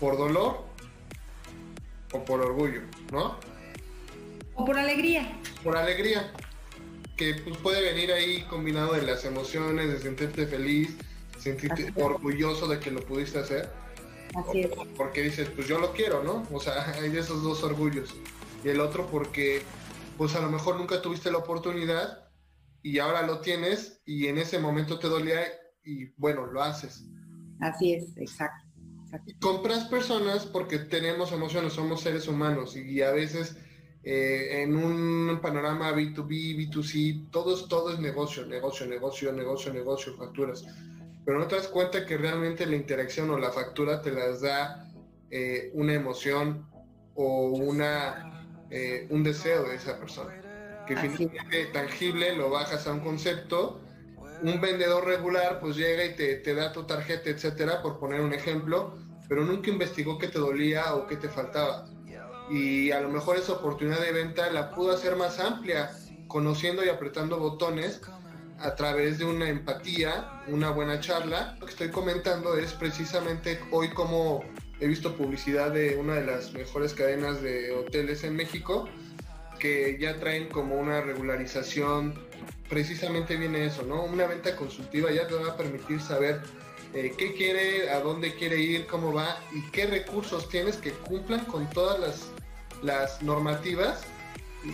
Por 0.00 0.16
dolor 0.16 0.64
o 2.12 2.24
por 2.24 2.40
orgullo, 2.40 2.82
¿no? 3.12 3.38
O 4.54 4.64
por 4.64 4.78
alegría. 4.78 5.38
Por 5.62 5.76
alegría. 5.76 6.32
Que 7.16 7.34
pues, 7.34 7.56
puede 7.58 7.82
venir 7.82 8.12
ahí 8.12 8.42
combinado 8.42 8.94
de 8.94 9.02
las 9.02 9.24
emociones, 9.24 9.88
de 9.88 9.98
sentirte 10.00 10.46
feliz, 10.46 10.96
sentirte 11.38 11.92
orgulloso 11.96 12.66
de 12.66 12.80
que 12.80 12.90
lo 12.90 13.00
pudiste 13.00 13.38
hacer. 13.38 13.70
Así 14.34 14.60
es. 14.60 14.70
Porque 14.96 15.22
dices, 15.22 15.48
pues 15.54 15.68
yo 15.68 15.78
lo 15.78 15.92
quiero, 15.92 16.22
¿no? 16.22 16.46
O 16.52 16.60
sea, 16.60 16.90
hay 17.00 17.16
esos 17.16 17.42
dos 17.42 17.62
orgullos. 17.62 18.14
Y 18.64 18.68
el 18.68 18.80
otro 18.80 19.06
porque, 19.06 19.62
pues 20.16 20.34
a 20.34 20.40
lo 20.40 20.50
mejor 20.50 20.76
nunca 20.76 21.02
tuviste 21.02 21.30
la 21.30 21.38
oportunidad 21.38 22.28
y 22.82 22.98
ahora 22.98 23.26
lo 23.26 23.40
tienes 23.40 24.02
y 24.04 24.26
en 24.26 24.38
ese 24.38 24.58
momento 24.58 24.98
te 24.98 25.08
dolía 25.08 25.40
y 25.84 26.06
bueno, 26.16 26.46
lo 26.46 26.62
haces. 26.62 27.04
Así 27.60 27.94
es, 27.94 28.16
exacto. 28.16 28.64
Compras 29.40 29.84
personas 29.84 30.44
porque 30.44 30.78
tenemos 30.78 31.30
emociones, 31.32 31.74
somos 31.74 32.00
seres 32.00 32.26
humanos 32.26 32.76
y, 32.76 33.00
a 33.00 33.12
veces 33.12 33.56
eh, 34.02 34.62
en 34.62 34.76
un 34.76 35.38
panorama 35.40 35.92
B2B, 35.92 36.70
B2C, 36.70 37.30
todo 37.30 37.54
es, 37.54 37.68
todo 37.68 37.92
es 37.92 38.00
negocio, 38.00 38.44
negocio, 38.44 38.86
negocio, 38.86 39.32
negocio, 39.32 39.72
negocio, 39.72 40.16
facturas. 40.16 40.64
Pero 41.24 41.38
no 41.38 41.46
te 41.46 41.56
das 41.56 41.68
cuenta 41.68 42.04
que 42.06 42.16
realmente 42.16 42.66
la 42.66 42.76
interacción 42.76 43.30
o 43.30 43.38
la 43.38 43.50
factura 43.50 44.02
te 44.02 44.12
las 44.12 44.42
da 44.42 44.90
eh, 45.30 45.70
una 45.74 45.94
emoción 45.94 46.68
o 47.14 47.46
una, 47.48 48.66
eh, 48.70 49.06
un 49.10 49.22
deseo 49.22 49.64
de 49.64 49.76
esa 49.76 49.98
persona. 49.98 50.40
Que 50.86 50.96
finalmente 50.96 51.66
tangible 51.72 52.36
lo 52.36 52.50
bajas 52.50 52.86
a 52.86 52.92
un 52.92 53.00
concepto 53.00 53.80
un 54.42 54.60
vendedor 54.60 55.06
regular 55.06 55.58
pues 55.60 55.76
llega 55.76 56.04
y 56.04 56.14
te, 56.14 56.54
da 56.54 56.72
tu 56.72 56.84
tarjeta, 56.84 57.30
etcétera, 57.30 57.82
por 57.82 57.98
poner 57.98 58.20
un 58.20 58.32
ejemplo, 58.32 58.94
pero 59.28 59.44
nunca 59.44 59.70
investigó 59.70 60.18
qué 60.18 60.28
te 60.28 60.38
dolía 60.38 60.94
o 60.94 61.06
qué 61.06 61.16
te 61.16 61.28
faltaba. 61.28 61.86
Y 62.50 62.90
a 62.90 63.00
lo 63.00 63.08
mejor 63.08 63.38
esa 63.38 63.54
oportunidad 63.54 64.00
de 64.00 64.12
venta 64.12 64.50
la 64.50 64.70
pudo 64.70 64.92
hacer 64.92 65.16
más 65.16 65.40
amplia, 65.40 65.90
conociendo 66.28 66.84
y 66.84 66.90
apretando 66.90 67.38
botones 67.38 68.02
a 68.60 68.74
través 68.74 69.18
de 69.18 69.24
una 69.24 69.48
empatía, 69.48 70.42
una 70.48 70.70
buena 70.70 71.00
charla. 71.00 71.56
Lo 71.60 71.66
que 71.66 71.72
estoy 71.72 71.90
comentando 71.90 72.56
es 72.56 72.72
precisamente 72.72 73.60
hoy 73.70 73.88
como 73.90 74.44
he 74.80 74.86
visto 74.86 75.16
publicidad 75.16 75.70
de 75.72 75.96
una 75.96 76.14
de 76.14 76.26
las 76.26 76.52
mejores 76.52 76.94
cadenas 76.94 77.42
de 77.42 77.72
hoteles 77.72 78.24
en 78.24 78.36
México, 78.36 78.88
que 79.58 79.96
ya 80.00 80.18
traen 80.18 80.48
como 80.48 80.76
una 80.76 81.00
regularización 81.00 82.14
precisamente 82.68 83.36
viene 83.36 83.66
eso, 83.66 83.82
¿no? 83.82 84.04
Una 84.04 84.26
venta 84.26 84.56
consultiva 84.56 85.10
ya 85.12 85.26
te 85.26 85.34
va 85.34 85.52
a 85.52 85.56
permitir 85.56 86.00
saber 86.00 86.40
eh, 86.94 87.14
qué 87.16 87.34
quiere, 87.34 87.90
a 87.90 88.00
dónde 88.00 88.34
quiere 88.34 88.58
ir, 88.58 88.86
cómo 88.86 89.12
va 89.12 89.38
y 89.52 89.62
qué 89.70 89.86
recursos 89.86 90.48
tienes 90.48 90.76
que 90.76 90.90
cumplan 90.90 91.44
con 91.44 91.68
todas 91.70 92.00
las, 92.00 92.28
las 92.82 93.22
normativas 93.22 94.02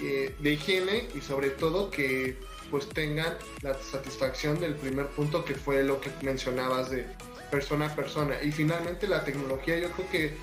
eh, 0.02 0.34
de 0.38 0.52
higiene 0.52 1.08
y 1.14 1.20
sobre 1.20 1.50
todo 1.50 1.90
que 1.90 2.38
pues 2.70 2.88
tengan 2.88 3.36
la 3.62 3.74
satisfacción 3.74 4.60
del 4.60 4.74
primer 4.74 5.08
punto 5.08 5.44
que 5.44 5.54
fue 5.54 5.82
lo 5.82 6.00
que 6.00 6.10
mencionabas 6.22 6.90
de 6.90 7.06
persona 7.50 7.86
a 7.86 7.96
persona. 7.96 8.36
Y 8.42 8.52
finalmente 8.52 9.06
la 9.08 9.24
tecnología 9.24 9.78
yo 9.78 9.90
creo 9.90 10.10
que 10.10 10.36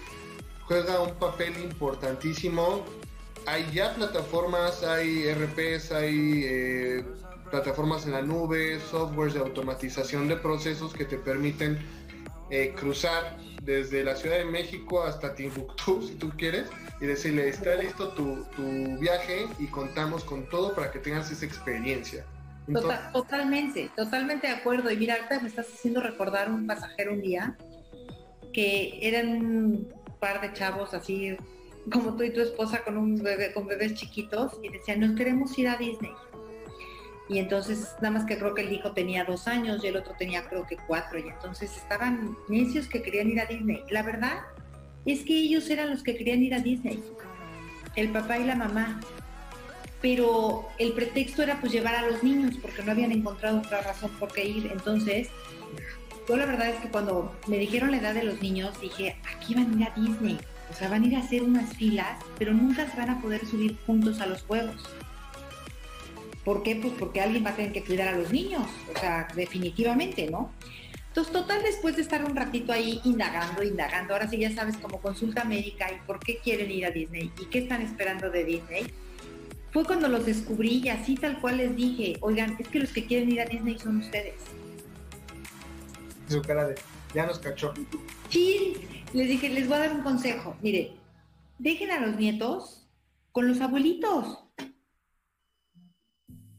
juega 0.65 1.01
un 1.01 1.15
papel 1.15 1.57
importantísimo. 1.63 2.85
Hay 3.45 3.65
ya 3.71 3.95
plataformas, 3.95 4.83
hay 4.83 5.33
RPs, 5.33 5.91
hay 5.91 6.43
eh, 6.45 7.05
plataformas 7.49 8.05
en 8.05 8.11
la 8.11 8.21
nube, 8.21 8.79
softwares 8.91 9.33
de 9.33 9.39
automatización 9.39 10.27
de 10.27 10.35
procesos 10.35 10.93
que 10.93 11.05
te 11.05 11.17
permiten 11.17 11.79
eh, 12.49 12.73
cruzar 12.75 13.37
desde 13.63 14.03
la 14.03 14.15
Ciudad 14.15 14.37
de 14.37 14.45
México 14.45 15.03
hasta 15.03 15.35
Timbuktu, 15.35 16.01
si 16.07 16.15
tú 16.15 16.31
quieres, 16.37 16.69
y 17.01 17.05
decirle, 17.05 17.49
está 17.49 17.75
listo 17.75 18.09
tu, 18.09 18.45
viaje 18.99 19.47
y 19.59 19.67
contamos 19.67 20.23
con 20.23 20.47
todo 20.49 20.73
para 20.73 20.91
que 20.91 20.99
tengas 20.99 21.29
esa 21.31 21.45
experiencia. 21.45 22.25
totalmente, 23.13 23.91
totalmente 23.95 24.47
de 24.47 24.53
acuerdo. 24.53 24.89
Y 24.91 24.97
mira, 24.97 25.15
ahorita 25.15 25.39
me 25.41 25.49
estás 25.49 25.67
haciendo 25.73 26.01
recordar 26.01 26.49
un 26.49 26.65
pasajero 26.65 27.13
un 27.13 27.21
día 27.21 27.57
que 28.53 28.99
eran 29.01 29.27
un 29.27 29.93
par 30.19 30.41
de 30.41 30.51
chavos 30.53 30.93
así 30.93 31.37
como 31.91 32.15
tú 32.15 32.23
y 32.23 32.31
tu 32.31 32.41
esposa 32.41 32.83
con 32.83 32.97
un 32.97 33.21
bebé, 33.21 33.53
con 33.53 33.67
bebés 33.67 33.93
chiquitos 33.93 34.53
y 34.61 34.69
decían, 34.69 34.99
nos 34.99 35.15
queremos 35.15 35.57
ir 35.57 35.67
a 35.67 35.77
Disney. 35.77 36.11
Y 37.29 37.39
entonces, 37.39 37.95
nada 38.01 38.11
más 38.11 38.25
que 38.25 38.37
creo 38.37 38.53
que 38.53 38.61
el 38.61 38.71
hijo 38.71 38.91
tenía 38.93 39.25
dos 39.25 39.47
años 39.47 39.83
y 39.83 39.87
el 39.87 39.97
otro 39.97 40.13
tenía 40.17 40.47
creo 40.47 40.65
que 40.65 40.77
cuatro. 40.87 41.19
Y 41.19 41.23
entonces 41.23 41.75
estaban 41.75 42.37
necios 42.47 42.87
que 42.87 43.01
querían 43.01 43.29
ir 43.29 43.41
a 43.41 43.45
Disney. 43.45 43.83
La 43.89 44.03
verdad 44.03 44.39
es 45.05 45.23
que 45.23 45.33
ellos 45.37 45.69
eran 45.69 45.89
los 45.89 46.03
que 46.03 46.15
querían 46.15 46.41
ir 46.43 46.53
a 46.53 46.59
Disney. 46.59 47.03
El 47.95 48.09
papá 48.09 48.37
y 48.37 48.45
la 48.45 48.55
mamá. 48.55 49.01
Pero 50.01 50.69
el 50.77 50.93
pretexto 50.93 51.41
era 51.43 51.59
pues 51.59 51.73
llevar 51.73 51.95
a 51.95 52.07
los 52.07 52.23
niños 52.23 52.55
porque 52.61 52.83
no 52.83 52.91
habían 52.91 53.11
encontrado 53.11 53.57
otra 53.57 53.81
razón 53.81 54.11
por 54.19 54.31
qué 54.31 54.45
ir. 54.47 54.69
Entonces, 54.71 55.29
yo 56.27 56.37
la 56.37 56.45
verdad 56.45 56.69
es 56.69 56.79
que 56.79 56.89
cuando 56.89 57.35
me 57.47 57.57
dijeron 57.57 57.91
la 57.91 57.97
edad 57.97 58.13
de 58.13 58.23
los 58.23 58.41
niños, 58.41 58.79
dije, 58.79 59.17
aquí 59.35 59.55
van 59.55 59.73
a 59.73 59.75
ir 59.75 59.87
a 59.87 59.95
Disney. 59.95 60.37
O 60.69 60.73
sea, 60.73 60.89
van 60.89 61.03
a 61.03 61.07
ir 61.07 61.15
a 61.15 61.19
hacer 61.19 61.41
unas 61.43 61.73
filas, 61.75 62.19
pero 62.37 62.53
nunca 62.53 62.89
se 62.89 62.97
van 62.97 63.09
a 63.09 63.21
poder 63.21 63.45
subir 63.45 63.77
juntos 63.85 64.19
a 64.19 64.27
los 64.27 64.43
juegos. 64.43 64.83
¿Por 66.47 66.63
qué? 66.63 66.77
Pues 66.77 66.93
porque 66.97 67.19
alguien 67.19 67.45
va 67.45 67.49
a 67.49 67.55
tener 67.57 67.73
que 67.73 67.83
cuidar 67.83 68.07
a 68.07 68.17
los 68.17 68.31
niños, 68.31 68.65
o 68.95 68.97
sea, 68.97 69.27
definitivamente, 69.35 70.31
¿no? 70.31 70.53
Entonces, 71.09 71.33
total, 71.33 71.61
después 71.61 71.97
de 71.97 72.01
estar 72.01 72.23
un 72.23 72.37
ratito 72.37 72.71
ahí 72.71 73.01
indagando, 73.03 73.63
indagando, 73.63 74.13
ahora 74.13 74.29
sí 74.29 74.37
ya 74.37 74.49
sabes 74.55 74.77
como 74.77 75.01
consulta 75.01 75.43
médica 75.43 75.91
y 75.91 75.99
por 76.07 76.21
qué 76.21 76.37
quieren 76.37 76.71
ir 76.71 76.85
a 76.85 76.91
Disney 76.91 77.33
y 77.41 77.45
qué 77.47 77.59
están 77.59 77.81
esperando 77.81 78.29
de 78.29 78.45
Disney, 78.45 78.87
fue 79.71 79.83
cuando 79.83 80.07
los 80.07 80.25
descubrí 80.25 80.81
y 80.81 80.87
así 80.87 81.15
tal 81.15 81.41
cual 81.41 81.57
les 81.57 81.75
dije, 81.75 82.15
oigan, 82.21 82.55
es 82.57 82.69
que 82.69 82.79
los 82.79 82.93
que 82.93 83.05
quieren 83.05 83.29
ir 83.29 83.41
a 83.41 83.45
Disney 83.45 83.77
son 83.77 83.97
ustedes. 83.97 84.35
Su 86.29 86.41
cara 86.43 86.65
de, 86.69 86.75
ya 87.13 87.25
nos 87.25 87.39
cachó. 87.39 87.73
Sí, 88.29 88.75
les 89.11 89.27
dije, 89.27 89.49
les 89.49 89.67
voy 89.67 89.75
a 89.75 89.79
dar 89.79 89.91
un 89.91 90.01
consejo. 90.01 90.55
Mire, 90.61 90.93
dejen 91.59 91.91
a 91.91 91.99
los 91.99 92.15
nietos 92.15 92.87
con 93.33 93.49
los 93.49 93.59
abuelitos. 93.59 94.46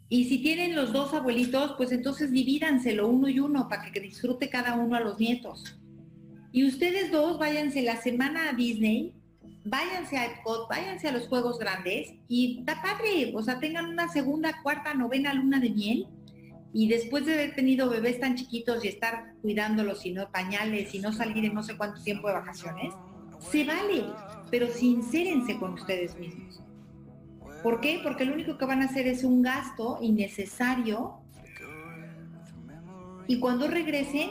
Y 0.09 0.25
si 0.25 0.39
tienen 0.39 0.75
los 0.75 0.93
dos 0.93 1.13
abuelitos, 1.13 1.75
pues 1.77 1.93
entonces 1.93 2.31
divídanselo 2.31 3.09
uno 3.09 3.29
y 3.29 3.41
uno 3.41 3.69
para 3.69 3.91
que 3.93 4.01
disfrute 4.01 4.49
cada 4.49 4.75
uno 4.75 4.97
a 4.97 5.01
los 5.01 5.19
nietos. 5.19 5.79
Y 6.51 6.67
ustedes 6.67 7.11
dos 7.11 7.39
váyanse 7.39 7.83
la 7.83 8.01
semana 8.01 8.49
a 8.49 8.53
Disney, 8.55 9.13
váyanse 9.65 10.17
a 10.17 10.27
Epcot, 10.27 10.69
váyanse 10.69 11.09
a 11.09 11.13
los 11.13 11.29
juegos 11.29 11.59
grandes 11.59 12.15
y 12.27 12.61
está 12.61 12.81
padre, 12.81 13.33
o 13.35 13.43
sea, 13.43 13.61
tengan 13.61 13.87
una 13.87 14.09
segunda, 14.09 14.63
cuarta, 14.63 14.95
novena 14.95 15.35
luna 15.35 15.61
de 15.61 15.71
miel 15.71 16.07
y 16.73 16.89
después 16.89 17.27
de 17.27 17.35
haber 17.35 17.55
tenido 17.55 17.91
bebés 17.91 18.19
tan 18.19 18.35
chiquitos 18.35 18.85
y 18.85 18.89
estar 18.89 19.35
cuidándolos 19.43 20.07
y 20.07 20.13
no 20.13 20.31
pañales 20.31 20.95
y 20.95 21.01
no 21.01 21.13
salir 21.13 21.45
en 21.45 21.55
no 21.55 21.63
sé 21.63 21.77
cuánto 21.77 22.03
tiempo 22.03 22.29
de 22.29 22.35
vacaciones, 22.35 22.95
se 23.51 23.65
vale, 23.65 24.05
pero 24.51 24.69
sincérense 24.69 25.59
con 25.59 25.75
ustedes 25.75 26.19
mismos. 26.19 26.63
¿Por 27.63 27.81
qué? 27.81 28.01
Porque 28.03 28.25
lo 28.25 28.35
único 28.35 28.57
que 28.57 28.65
van 28.65 28.83
a 28.83 28.87
hacer 28.87 29.07
es 29.07 29.25
un 29.25 29.43
gasto 29.43 29.99
innecesario 30.01 31.21
y 33.27 33.41
cuando 33.41 33.69
regresen 33.69 34.31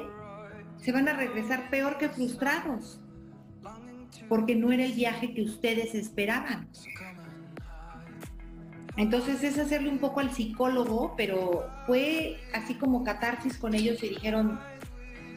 se 0.78 0.92
van 0.92 1.08
a 1.08 1.14
regresar 1.14 1.70
peor 1.70 1.98
que 1.98 2.10
frustrados 2.10 3.00
porque 4.30 4.56
no 4.56 4.72
era 4.72 4.86
el 4.86 4.94
viaje 4.94 5.34
que 5.34 5.44
ustedes 5.44 5.96
esperaban. 5.96 6.68
Entonces 8.96 9.44
es 9.44 9.60
hacerle 9.60 9.90
un 9.90 10.00
poco 10.00 10.22
al 10.22 10.34
psicólogo, 10.34 11.14
pero 11.16 11.70
fue 11.86 12.40
así 12.54 12.74
como 12.74 13.04
catarsis 13.04 13.58
con 13.58 13.76
ellos 13.76 14.02
y 14.04 14.10
dijeron, 14.10 14.60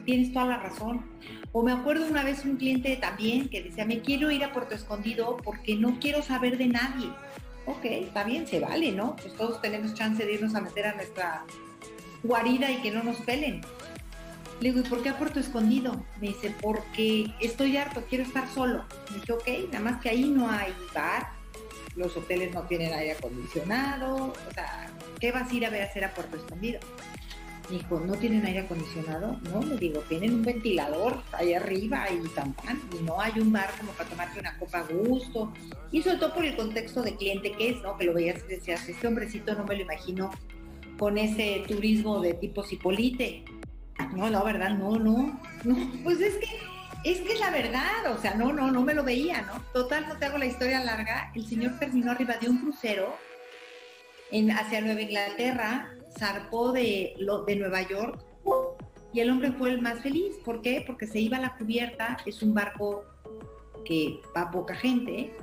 tienes 0.07 0.33
toda 0.33 0.46
la 0.46 0.57
razón. 0.59 1.05
O 1.53 1.62
me 1.62 1.72
acuerdo 1.72 2.07
una 2.09 2.24
vez 2.24 2.44
un 2.44 2.57
cliente 2.57 2.96
también 2.96 3.48
que 3.48 3.62
decía, 3.62 3.85
me 3.85 4.00
quiero 4.00 4.31
ir 4.31 4.44
a 4.44 4.53
Puerto 4.53 4.74
Escondido 4.74 5.37
porque 5.44 5.76
no 5.76 5.98
quiero 6.00 6.22
saber 6.22 6.57
de 6.57 6.68
nadie 6.68 7.11
ok, 7.70 7.85
está 7.85 8.24
bien, 8.24 8.46
se 8.46 8.61
vale, 8.61 8.92
¿no? 8.92 9.16
Pues 9.16 9.35
todos 9.35 9.61
tenemos 9.61 9.94
chance 9.94 10.24
de 10.24 10.33
irnos 10.33 10.54
a 10.54 10.61
meter 10.61 10.87
a 10.87 10.94
nuestra 10.94 11.44
guarida 12.22 12.70
y 12.70 12.83
que 12.83 12.90
no 12.90 13.02
nos 13.02 13.16
pelen. 13.18 13.62
Le 14.61 14.72
digo, 14.72 14.87
¿y 14.87 14.88
por 14.88 15.02
qué 15.02 15.09
a 15.09 15.18
Puerto 15.18 15.40
Escondido? 15.40 16.04
Me 16.20 16.28
dice, 16.28 16.54
porque 16.61 17.33
estoy 17.40 17.76
harto, 17.76 18.04
quiero 18.09 18.24
estar 18.24 18.46
solo. 18.48 18.85
Me 19.11 19.16
dije, 19.16 19.33
ok, 19.33 19.72
nada 19.72 19.85
más 19.85 20.00
que 20.02 20.11
ahí 20.11 20.28
no 20.28 20.50
hay 20.50 20.74
bar, 20.94 21.30
los 21.96 22.16
hoteles 22.16 22.54
no 22.54 22.62
tienen 22.62 22.92
aire 22.92 23.12
acondicionado, 23.12 24.26
o 24.26 24.54
sea, 24.54 24.90
¿qué 25.18 25.33
vas 25.33 25.50
a 25.50 25.54
ir 25.54 25.66
a 25.66 25.70
ver 25.70 25.83
a 25.83 25.85
hacer 25.87 26.04
a 26.04 26.12
Puerto 26.12 26.37
Escondido? 26.37 26.80
Dijo, 27.70 28.00
¿no 28.00 28.14
tienen 28.14 28.44
aire 28.44 28.61
acondicionado? 28.61 29.38
No, 29.52 29.62
le 29.62 29.76
digo, 29.76 30.00
tienen 30.09 30.35
un 30.35 30.42
ventilador 30.42 31.22
ahí 31.33 31.54
arriba 31.54 32.06
y 32.11 32.28
tan, 32.30 32.54
y 32.98 33.02
no 33.04 33.20
hay 33.20 33.33
un 33.38 33.52
bar 33.52 33.70
como 33.78 33.92
para 33.92 34.09
tomarte 34.09 34.40
una 34.40 34.59
copa 34.59 34.78
a 34.78 34.83
gusto. 34.83 35.52
Y 35.92 36.02
sobre 36.02 36.18
todo 36.18 36.35
por 36.35 36.44
el 36.44 36.56
contexto 36.56 37.00
de 37.02 37.14
cliente 37.14 37.52
que 37.52 37.70
es, 37.70 37.83
¿no? 37.83 37.96
Que 37.96 38.06
lo 38.06 38.14
veías 38.14 38.42
y 38.48 38.54
decías, 38.54 38.88
este 38.88 39.06
hombrecito 39.06 39.54
no 39.54 39.64
me 39.64 39.76
lo 39.76 39.83
imagino 39.83 40.33
con 40.98 41.16
ese 41.16 41.64
turismo 41.68 42.20
de 42.20 42.35
tipo 42.35 42.64
Cipolite. 42.64 43.44
No, 44.16 44.28
no, 44.28 44.44
¿verdad? 44.44 44.70
No, 44.70 44.98
no, 44.98 45.40
no. 45.62 45.92
Pues 46.02 46.20
es 46.20 46.35
que, 46.38 46.48
es 47.04 47.20
que 47.20 47.35
es 47.35 47.40
la 47.40 47.50
verdad, 47.50 48.12
o 48.12 48.18
sea, 48.20 48.35
no, 48.35 48.52
no, 48.52 48.72
no 48.72 48.83
me 48.83 48.94
lo 48.94 49.04
veía, 49.04 49.42
¿no? 49.42 49.62
Total, 49.72 50.09
no 50.09 50.16
te 50.16 50.24
hago 50.24 50.38
la 50.38 50.46
historia 50.46 50.83
larga. 50.83 51.30
El 51.37 51.46
señor 51.46 51.78
terminó 51.78 52.11
arriba 52.11 52.37
de 52.38 52.48
un 52.48 52.59
crucero 52.59 53.16
en, 54.33 54.50
hacia 54.50 54.80
Nueva 54.80 55.02
Inglaterra 55.02 55.90
zarpó 56.18 56.73
de, 56.73 57.14
de 57.46 57.57
Nueva 57.57 57.83
York 57.83 58.25
y 59.12 59.20
el 59.20 59.31
hombre 59.31 59.53
fue 59.53 59.70
el 59.70 59.81
más 59.81 60.01
feliz. 60.01 60.37
¿Por 60.44 60.62
qué? 60.62 60.85
Porque 60.87 61.07
se 61.07 61.18
iba 61.18 61.37
a 61.37 61.40
la 61.40 61.57
cubierta, 61.57 62.18
es 62.27 62.42
un 62.42 62.55
barco 62.55 63.05
que 63.85 64.20
va 64.37 64.51
poca 64.51 64.75
gente 64.75 65.35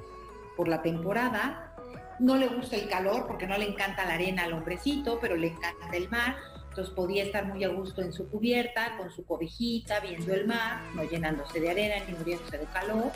por 0.55 0.67
la 0.67 0.81
temporada. 0.81 1.75
No 2.19 2.35
le 2.35 2.47
gusta 2.47 2.75
el 2.75 2.87
calor 2.87 3.27
porque 3.27 3.45
no 3.45 3.57
le 3.57 3.67
encanta 3.67 4.05
la 4.05 4.15
arena 4.15 4.43
al 4.43 4.53
hombrecito, 4.53 5.19
pero 5.19 5.35
le 5.35 5.47
encanta 5.47 5.89
el 5.93 6.09
mar. 6.09 6.35
Entonces 6.69 6.93
podía 6.93 7.23
estar 7.23 7.45
muy 7.45 7.63
a 7.63 7.69
gusto 7.69 8.01
en 8.01 8.13
su 8.13 8.29
cubierta, 8.29 8.95
con 8.97 9.11
su 9.11 9.25
cobijita, 9.25 9.99
viendo 9.99 10.33
el 10.33 10.47
mar, 10.47 10.81
no 10.93 11.03
llenándose 11.03 11.59
de 11.59 11.69
arena 11.69 11.95
ni 12.07 12.13
muriéndose 12.13 12.57
de 12.57 12.65
calor. 12.65 13.11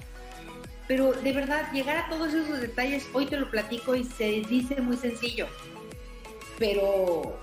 Pero 0.87 1.13
de 1.13 1.31
verdad, 1.31 1.71
llegar 1.71 1.97
a 1.97 2.09
todos 2.09 2.33
esos 2.33 2.59
detalles, 2.59 3.07
hoy 3.13 3.27
te 3.27 3.37
lo 3.37 3.49
platico 3.49 3.95
y 3.95 4.03
se 4.03 4.41
dice 4.49 4.81
muy 4.81 4.97
sencillo 4.97 5.47
pero 6.61 7.39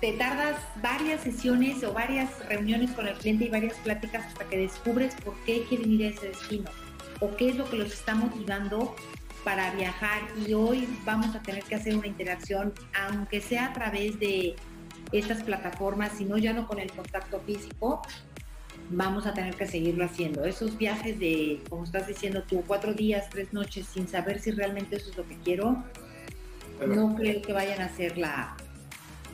te 0.00 0.12
tardas 0.12 0.56
varias 0.80 1.22
sesiones 1.22 1.82
o 1.82 1.92
varias 1.92 2.30
reuniones 2.48 2.92
con 2.92 3.08
el 3.08 3.14
cliente 3.14 3.46
y 3.46 3.48
varias 3.48 3.74
pláticas 3.78 4.24
hasta 4.24 4.44
que 4.44 4.56
descubres 4.56 5.16
por 5.24 5.34
qué 5.44 5.64
quieren 5.64 5.90
ir 5.90 6.04
a 6.04 6.08
ese 6.10 6.28
destino 6.28 6.70
o 7.18 7.34
qué 7.36 7.48
es 7.48 7.56
lo 7.56 7.68
que 7.68 7.76
los 7.76 7.92
está 7.92 8.14
motivando 8.14 8.94
para 9.42 9.74
viajar 9.74 10.22
y 10.46 10.54
hoy 10.54 10.88
vamos 11.04 11.34
a 11.34 11.42
tener 11.42 11.64
que 11.64 11.74
hacer 11.74 11.96
una 11.96 12.06
interacción, 12.06 12.72
aunque 13.08 13.40
sea 13.40 13.66
a 13.66 13.72
través 13.72 14.20
de 14.20 14.54
estas 15.10 15.42
plataformas, 15.42 16.12
sino 16.16 16.38
ya 16.38 16.52
no 16.52 16.68
con 16.68 16.78
el 16.78 16.92
contacto 16.92 17.40
físico, 17.40 18.00
vamos 18.90 19.26
a 19.26 19.34
tener 19.34 19.56
que 19.56 19.66
seguirlo 19.66 20.04
haciendo. 20.04 20.44
Esos 20.44 20.78
viajes 20.78 21.18
de, 21.18 21.60
como 21.68 21.82
estás 21.82 22.06
diciendo 22.06 22.44
tú, 22.44 22.62
cuatro 22.64 22.94
días, 22.94 23.28
tres 23.28 23.52
noches 23.52 23.86
sin 23.86 24.06
saber 24.06 24.38
si 24.38 24.52
realmente 24.52 24.96
eso 24.96 25.10
es 25.10 25.16
lo 25.16 25.26
que 25.26 25.36
quiero, 25.38 25.82
no 26.86 27.14
creo 27.14 27.42
que 27.42 27.52
vayan 27.52 27.80
a 27.80 27.86
hacer 27.86 28.18
la, 28.18 28.56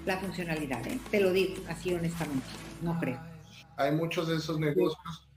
la 0.06 0.18
funcionalidad, 0.18 0.86
¿eh? 0.86 0.98
te 1.10 1.20
lo 1.20 1.32
digo 1.32 1.62
así 1.68 1.94
honestamente, 1.94 2.46
no 2.82 2.98
creo. 2.98 3.20
Hay 3.76 3.92
muchos 3.92 4.28
de 4.28 4.36
esos 4.36 4.58
negocios, 4.58 5.28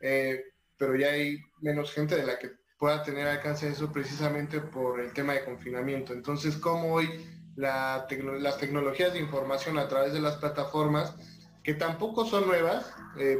eh, 0.00 0.40
pero 0.78 0.96
ya 0.96 1.08
hay 1.08 1.38
menos 1.60 1.92
gente 1.92 2.16
de 2.16 2.26
la 2.26 2.38
que 2.38 2.52
pueda 2.78 3.02
tener 3.02 3.26
alcance 3.26 3.66
a 3.66 3.70
eso 3.70 3.92
precisamente 3.92 4.60
por 4.60 5.00
el 5.00 5.12
tema 5.12 5.34
de 5.34 5.44
confinamiento. 5.44 6.12
Entonces, 6.12 6.56
como 6.56 6.94
hoy 6.94 7.08
la 7.54 8.06
las 8.40 8.58
tecnologías 8.58 9.12
de 9.12 9.20
información 9.20 9.78
a 9.78 9.88
través 9.88 10.12
de 10.12 10.20
las 10.20 10.36
plataformas, 10.36 11.14
que 11.62 11.74
tampoco 11.74 12.24
son 12.24 12.46
nuevas, 12.46 12.92
eh, 13.18 13.38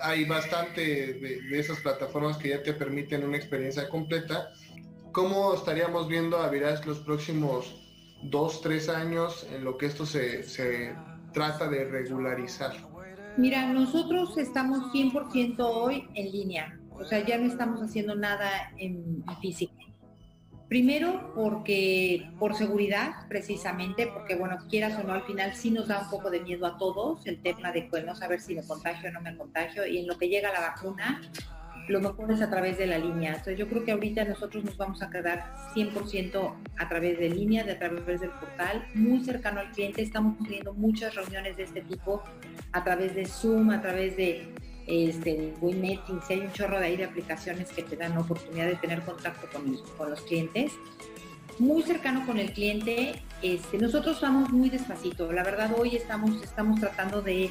hay 0.00 0.24
bastante 0.26 0.80
de, 1.14 1.42
de, 1.42 1.58
esas 1.58 1.80
plataformas 1.80 2.36
que 2.36 2.50
ya 2.50 2.62
te 2.62 2.72
permiten 2.72 3.24
una 3.24 3.36
experiencia 3.36 3.88
completa, 3.88 4.48
¿Cómo 5.18 5.52
estaríamos 5.52 6.06
viendo 6.06 6.38
a 6.38 6.48
Virage 6.48 6.86
los 6.86 7.00
próximos 7.00 7.74
dos, 8.22 8.60
tres 8.60 8.88
años 8.88 9.44
en 9.52 9.64
lo 9.64 9.76
que 9.76 9.86
esto 9.86 10.06
se, 10.06 10.44
se 10.44 10.94
trata 11.32 11.68
de 11.68 11.86
regularizar? 11.86 12.76
Mira, 13.36 13.66
nosotros 13.72 14.38
estamos 14.38 14.78
100% 14.92 15.56
hoy 15.58 16.06
en 16.14 16.30
línea, 16.30 16.78
o 16.92 17.04
sea, 17.04 17.26
ya 17.26 17.36
no 17.36 17.46
estamos 17.46 17.82
haciendo 17.82 18.14
nada 18.14 18.70
en, 18.78 19.24
físico. 19.40 19.74
Primero 20.68 21.32
porque 21.34 22.30
por 22.38 22.54
seguridad, 22.54 23.26
precisamente, 23.28 24.06
porque 24.06 24.36
bueno, 24.36 24.56
quieras 24.70 25.00
o 25.00 25.02
no, 25.02 25.14
al 25.14 25.24
final 25.24 25.52
sí 25.56 25.72
nos 25.72 25.88
da 25.88 26.02
un 26.02 26.10
poco 26.10 26.30
de 26.30 26.42
miedo 26.42 26.64
a 26.64 26.78
todos 26.78 27.26
el 27.26 27.42
tema 27.42 27.72
de 27.72 27.88
pues, 27.90 28.04
no 28.04 28.14
saber 28.14 28.40
si 28.40 28.54
me 28.54 28.64
contagio 28.64 29.08
o 29.08 29.12
no 29.12 29.20
me 29.20 29.36
contagio 29.36 29.84
y 29.84 29.98
en 29.98 30.06
lo 30.06 30.16
que 30.16 30.28
llega 30.28 30.52
la 30.52 30.60
vacuna, 30.60 31.20
lo 31.88 32.00
mejor 32.00 32.30
es 32.32 32.42
a 32.42 32.50
través 32.50 32.78
de 32.78 32.86
la 32.86 32.98
línea. 32.98 33.30
Entonces 33.30 33.58
yo 33.58 33.68
creo 33.68 33.84
que 33.84 33.92
ahorita 33.92 34.24
nosotros 34.24 34.64
nos 34.64 34.76
vamos 34.76 35.02
a 35.02 35.10
quedar 35.10 35.54
100% 35.74 36.54
a 36.76 36.88
través 36.88 37.18
de 37.18 37.30
línea, 37.30 37.64
de 37.64 37.72
a 37.72 37.78
través 37.78 38.20
del 38.20 38.30
portal, 38.30 38.86
muy 38.94 39.24
cercano 39.24 39.60
al 39.60 39.70
cliente. 39.72 40.02
Estamos 40.02 40.36
teniendo 40.38 40.74
muchas 40.74 41.14
reuniones 41.14 41.56
de 41.56 41.64
este 41.64 41.80
tipo 41.80 42.22
a 42.72 42.84
través 42.84 43.14
de 43.14 43.26
Zoom, 43.26 43.70
a 43.70 43.80
través 43.80 44.16
de 44.16 44.54
este, 44.88 45.54
WinMeetings, 45.60 46.30
hay 46.30 46.40
un 46.40 46.52
chorro 46.52 46.80
de 46.80 46.86
ahí 46.86 46.96
de 46.96 47.04
aplicaciones 47.04 47.70
que 47.70 47.82
te 47.82 47.94
dan 47.96 48.16
oportunidad 48.16 48.66
de 48.66 48.76
tener 48.76 49.02
contacto 49.02 49.46
con, 49.52 49.76
con 49.96 50.10
los 50.10 50.22
clientes. 50.22 50.72
Muy 51.58 51.82
cercano 51.82 52.24
con 52.24 52.38
el 52.38 52.52
cliente, 52.52 53.20
este, 53.42 53.78
nosotros 53.78 54.20
vamos 54.20 54.50
muy 54.50 54.70
despacito. 54.70 55.30
La 55.30 55.42
verdad 55.42 55.72
hoy 55.76 55.96
estamos, 55.96 56.42
estamos 56.42 56.80
tratando 56.80 57.20
de 57.20 57.50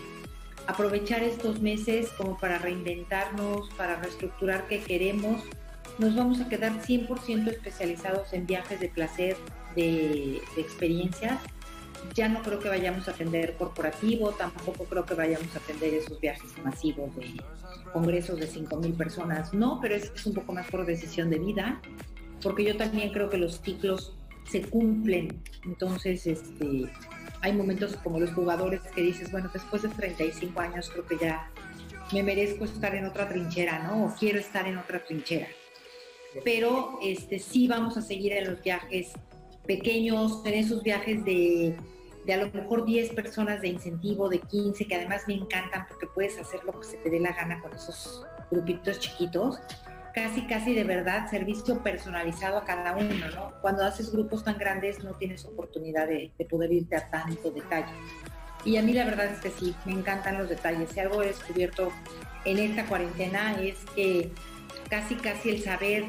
aprovechar 0.68 1.24
estos 1.24 1.62
meses 1.62 2.10
como 2.18 2.38
para 2.38 2.60
reinventarnos, 2.60 3.70
para 3.72 3.96
reestructurar 3.96 4.68
qué 4.68 4.82
queremos. 4.82 5.42
Nos 5.98 6.16
vamos 6.16 6.42
a 6.42 6.50
quedar 6.50 6.74
100% 6.82 7.48
especializados 7.48 8.34
en 8.34 8.46
viajes 8.46 8.80
de 8.80 8.90
placer, 8.90 9.38
de, 9.76 10.42
experiencias. 10.58 11.40
Ya 12.14 12.30
no 12.30 12.44
creo 12.44 12.60
que 12.60 12.70
vayamos 12.70 13.08
a 13.08 13.12
atender 13.12 13.56
corporativo, 13.58 14.32
tampoco 14.32 14.86
creo 14.86 15.06
que 15.06 15.16
vayamos 15.16 15.56
a 15.56 15.60
atender 15.60 15.94
esos 15.96 16.20
viajes 16.20 16.52
masivos 16.64 17.16
de 17.16 17.42
congresos 17.92 18.40
de 18.40 18.48
5.000 18.48 18.96
personas. 18.96 19.54
No, 19.54 19.80
pero 19.82 19.96
es, 19.96 20.12
es 20.14 20.26
un 20.26 20.34
poco 20.34 20.54
más 20.54 20.68
por 20.68 20.86
decisión 20.86 21.30
de 21.30 21.40
vida, 21.40 21.82
porque 22.44 22.64
yo 22.64 22.78
también 22.78 23.12
creo 23.12 23.30
que 23.30 23.38
los 23.38 23.62
ciclos 23.62 24.14
se 24.48 24.62
cumplen. 24.62 25.42
Entonces, 25.66 26.28
este, 26.28 26.90
hay 27.42 27.54
momentos 27.54 27.96
como 27.98 28.20
los 28.20 28.32
jugadores 28.34 28.82
que 28.94 29.02
dices, 29.02 29.32
bueno, 29.32 29.50
después 29.54 29.82
de 29.82 29.90
35 29.90 30.60
años 30.60 30.90
creo 30.90 31.06
que 31.06 31.18
ya 31.18 31.52
me 32.12 32.24
merezco 32.24 32.66
estar 32.66 32.96
en 32.96 33.06
otra 33.06 33.28
trinchera, 33.28 33.80
¿no? 33.80 34.06
O 34.06 34.16
quiero 34.16 34.40
estar 34.40 34.68
en 34.68 34.78
otra 34.78 35.04
trinchera. 35.04 35.48
Pero 36.44 37.00
este, 37.02 37.40
sí 37.40 37.68
vamos 37.68 37.98
a 37.98 38.02
seguir 38.02 38.34
en 38.34 38.52
los 38.52 38.62
viajes 38.62 39.12
pequeños, 39.66 40.42
en 40.46 40.54
esos 40.54 40.84
viajes 40.84 41.24
de, 41.26 41.76
de 42.26 42.34
a 42.34 42.38
lo 42.38 42.52
mejor 42.52 42.86
10 42.86 43.14
personas 43.14 43.62
de 43.62 43.70
incentivo, 43.70 44.30
de 44.30 44.40
15, 44.40 44.86
que 44.86 44.96
además 44.96 45.24
me 45.28 45.34
encantan 45.34 45.86
porque 45.88 46.08
puedes 46.08 46.38
hacer 46.38 46.64
lo 46.64 46.80
que 46.80 46.86
se 46.86 46.98
te 46.98 47.10
dé 47.10 47.20
la 47.20 47.34
gana 47.34 47.60
con 47.62 47.74
esos 47.74 48.26
grupitos 48.50 49.00
chiquitos 49.00 49.60
casi, 50.18 50.42
casi 50.48 50.74
de 50.74 50.84
verdad 50.84 51.30
servicio 51.30 51.84
personalizado 51.84 52.58
a 52.58 52.66
cada 52.66 52.98
uno, 52.98 53.30
¿no? 53.36 53.54
Cuando 53.62 53.84
haces 53.86 54.12
grupos 54.12 54.44
tan 54.44 54.58
grandes 54.58 55.04
no 55.04 55.14
tienes 55.14 55.46
oportunidad 55.46 56.08
de, 56.08 56.32
poder 56.50 56.72
irte 56.72 56.96
a 56.96 57.08
tanto 57.12 57.52
detalle. 57.52 57.94
Y 58.66 58.78
a 58.78 58.82
mí 58.82 58.94
la 58.94 59.06
verdad 59.06 59.28
es 59.28 59.40
que 59.40 59.52
sí, 59.52 59.76
me 59.86 59.92
encantan 59.92 60.40
los 60.40 60.50
detalles. 60.50 60.90
Si 60.90 61.00
algo 61.00 61.22
he 61.22 61.28
descubierto 61.28 61.92
en 62.46 62.58
esta 62.58 62.88
cuarentena 62.88 63.62
es 63.62 63.78
que 63.96 64.32
casi, 64.90 65.14
casi 65.18 65.52
el 65.52 65.62
saber 65.62 66.06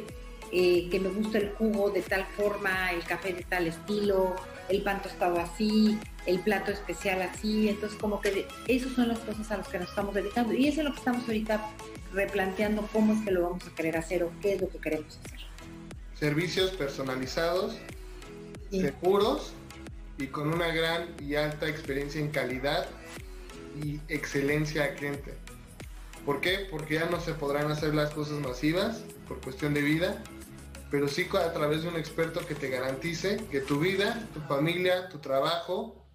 eh, 0.52 0.88
que 0.90 1.00
me 1.00 1.08
gusta 1.08 1.38
el 1.38 1.50
jugo 1.50 1.90
de 1.90 2.02
tal 2.02 2.26
forma, 2.36 2.92
el 2.92 3.04
café 3.04 3.32
de 3.32 3.42
tal 3.42 3.66
estilo, 3.66 4.36
el 4.68 4.82
pan 4.82 5.02
tostado 5.02 5.38
así, 5.38 5.98
el 6.26 6.40
plato 6.40 6.70
especial 6.70 7.22
así. 7.22 7.68
Entonces, 7.68 7.98
como 7.98 8.20
que 8.20 8.46
esas 8.66 8.92
son 8.92 9.08
las 9.08 9.18
cosas 9.20 9.50
a 9.50 9.58
las 9.58 9.68
que 9.68 9.78
nos 9.78 9.88
estamos 9.88 10.14
dedicando. 10.14 10.54
Y 10.54 10.68
eso 10.68 10.80
es 10.80 10.86
lo 10.86 10.92
que 10.92 10.98
estamos 10.98 11.22
ahorita 11.26 11.70
replanteando 12.12 12.88
cómo 12.92 13.12
es 13.12 13.20
que 13.20 13.30
lo 13.30 13.42
vamos 13.42 13.66
a 13.66 13.74
querer 13.74 13.96
hacer 13.96 14.22
o 14.22 14.30
qué 14.40 14.54
es 14.54 14.60
lo 14.60 14.68
que 14.68 14.78
queremos 14.78 15.18
hacer. 15.24 15.40
Servicios 16.18 16.70
personalizados, 16.72 17.76
seguros 18.70 19.52
y 20.18 20.26
con 20.26 20.52
una 20.52 20.68
gran 20.68 21.14
y 21.20 21.36
alta 21.36 21.68
experiencia 21.68 22.20
en 22.20 22.30
calidad 22.30 22.86
y 23.82 24.00
excelencia 24.08 24.84
al 24.84 24.94
cliente. 24.96 25.34
¿Por 26.26 26.40
qué? 26.40 26.66
Porque 26.70 26.94
ya 26.94 27.06
no 27.06 27.20
se 27.20 27.34
podrán 27.34 27.70
hacer 27.70 27.94
las 27.94 28.10
cosas 28.10 28.40
masivas 28.40 29.02
por 29.26 29.40
cuestión 29.40 29.74
de 29.74 29.82
vida, 29.82 30.22
pero 30.90 31.08
sí 31.08 31.28
a 31.32 31.52
través 31.52 31.82
de 31.82 31.88
un 31.88 31.96
experto 31.96 32.44
que 32.46 32.54
te 32.54 32.70
garantice 32.70 33.44
que 33.50 33.60
tu 33.60 33.78
vida, 33.78 34.26
tu 34.32 34.40
familia, 34.40 35.08
tu 35.08 35.18
trabajo 35.18 36.06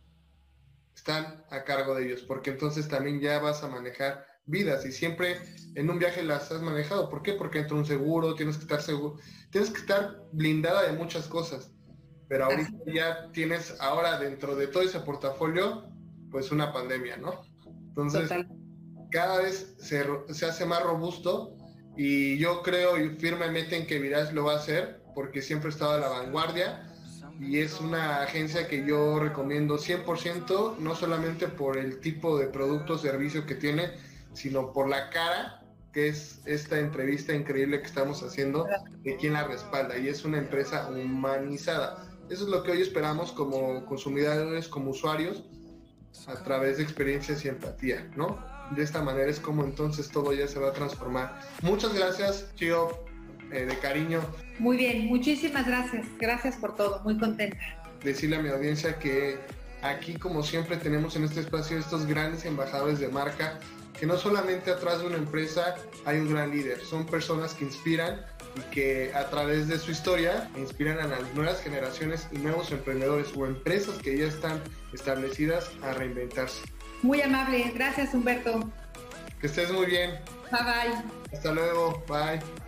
están 0.95 1.43
a 1.49 1.63
cargo 1.63 1.95
de 1.95 2.05
ellos, 2.05 2.21
porque 2.21 2.51
entonces 2.51 2.87
también 2.87 3.19
ya 3.19 3.39
vas 3.39 3.63
a 3.63 3.67
manejar 3.67 4.25
vidas 4.45 4.85
y 4.85 4.91
siempre 4.91 5.39
en 5.75 5.89
un 5.89 5.99
viaje 5.99 6.23
las 6.23 6.51
has 6.51 6.61
manejado. 6.61 7.09
¿Por 7.09 7.21
qué? 7.21 7.33
Porque 7.33 7.59
entra 7.59 7.77
un 7.77 7.85
seguro, 7.85 8.35
tienes 8.35 8.57
que 8.57 8.63
estar 8.63 8.81
seguro, 8.81 9.17
tienes 9.51 9.69
que 9.69 9.79
estar 9.79 10.23
blindada 10.31 10.83
de 10.83 10.93
muchas 10.93 11.27
cosas. 11.27 11.71
Pero 12.27 12.45
ahorita 12.45 12.71
ya 12.93 13.31
tienes 13.31 13.79
ahora 13.79 14.19
dentro 14.19 14.55
de 14.55 14.67
todo 14.67 14.83
ese 14.83 14.99
portafolio, 15.01 15.89
pues 16.31 16.51
una 16.51 16.73
pandemia, 16.73 17.17
¿no? 17.17 17.41
Entonces, 17.89 18.29
cada 19.11 19.39
vez 19.39 19.75
se, 19.77 20.03
se, 20.33 20.45
hace 20.45 20.65
más 20.65 20.81
robusto 20.81 21.55
y 21.95 22.37
yo 22.37 22.61
creo 22.63 22.95
firmemente 23.19 23.77
en 23.77 23.85
que 23.85 23.99
Virage 23.99 24.33
lo 24.33 24.45
va 24.45 24.53
a 24.53 24.57
hacer 24.57 25.01
porque 25.13 25.41
siempre 25.41 25.69
he 25.69 25.73
estado 25.73 25.93
a 25.93 25.99
la 25.99 26.07
vanguardia 26.07 26.89
y 27.39 27.59
es 27.59 27.79
una 27.79 28.21
agencia 28.21 28.67
que 28.67 28.85
yo 28.85 29.19
recomiendo 29.19 29.77
100%, 29.77 30.77
no 30.77 30.95
solamente 30.95 31.47
por 31.47 31.77
el 31.77 31.99
tipo 31.99 32.37
de 32.37 32.47
producto 32.47 32.93
o 32.93 32.97
servicio 32.97 33.45
que 33.45 33.55
tiene, 33.55 33.91
sino 34.33 34.71
por 34.71 34.87
la 34.89 35.09
cara 35.09 35.63
que 35.91 36.07
es 36.07 36.41
esta 36.45 36.79
entrevista 36.79 37.33
increíble 37.33 37.79
que 37.79 37.87
estamos 37.87 38.23
haciendo 38.23 38.65
de 39.03 39.15
quien 39.17 39.33
la 39.33 39.43
respalda 39.43 39.97
y 39.97 40.07
es 40.07 40.25
una 40.25 40.39
empresa 40.39 40.89
humanizada. 40.89 42.09
Eso 42.29 42.45
es 42.45 42.49
lo 42.49 42.63
que 42.63 42.71
hoy 42.71 42.81
esperamos 42.81 43.31
como 43.31 43.85
consumidores, 43.85 44.67
como 44.67 44.91
usuarios, 44.91 45.43
a 46.27 46.43
través 46.43 46.77
de 46.77 46.83
experiencias 46.83 47.45
y 47.45 47.49
empatía, 47.49 48.09
¿no? 48.15 48.43
De 48.75 48.83
esta 48.83 49.01
manera 49.01 49.29
es 49.29 49.39
como 49.39 49.63
entonces 49.63 50.09
todo 50.09 50.33
ya 50.33 50.47
se 50.47 50.59
va 50.59 50.69
a 50.69 50.73
transformar. 50.73 51.39
Muchas 51.61 51.93
gracias, 51.93 52.53
Chio, 52.55 52.89
eh, 53.51 53.65
de 53.65 53.77
cariño. 53.79 54.21
Muy 54.59 54.77
bien, 54.77 55.07
muchísimas 55.07 55.65
gracias. 55.65 56.07
Gracias 56.19 56.55
por 56.57 56.75
todo, 56.75 57.01
muy 57.03 57.17
contenta. 57.17 57.57
Decirle 58.03 58.37
a 58.37 58.41
mi 58.41 58.49
audiencia 58.49 58.97
que 58.99 59.37
aquí, 59.81 60.15
como 60.15 60.43
siempre, 60.43 60.77
tenemos 60.77 61.15
en 61.15 61.25
este 61.25 61.41
espacio 61.41 61.77
estos 61.77 62.05
grandes 62.05 62.45
embajadores 62.45 62.99
de 62.99 63.09
marca 63.09 63.59
que 63.99 64.07
no 64.07 64.17
solamente 64.17 64.71
atrás 64.71 64.99
de 64.99 65.07
una 65.07 65.17
empresa 65.17 65.75
hay 66.05 66.17
un 66.17 66.29
gran 66.33 66.51
líder, 66.51 66.81
son 66.81 67.05
personas 67.05 67.53
que 67.53 67.65
inspiran 67.65 68.25
y 68.55 68.61
que 68.73 69.13
a 69.13 69.29
través 69.29 69.67
de 69.67 69.79
su 69.79 69.91
historia 69.91 70.49
inspiran 70.57 70.99
a 70.99 71.07
las 71.07 71.33
nuevas 71.33 71.61
generaciones 71.61 72.27
y 72.31 72.37
nuevos 72.39 72.71
emprendedores 72.71 73.27
o 73.35 73.45
empresas 73.45 73.97
que 73.99 74.17
ya 74.17 74.25
están 74.25 74.61
establecidas 74.93 75.71
a 75.81 75.93
reinventarse. 75.93 76.63
Muy 77.03 77.21
amable, 77.21 77.71
gracias 77.75 78.13
Humberto. 78.13 78.67
Que 79.39 79.47
estés 79.47 79.71
muy 79.71 79.85
bien. 79.85 80.11
Bye 80.49 80.61
bye. 80.63 81.37
Hasta 81.37 81.51
luego, 81.51 82.03
bye. 82.07 82.62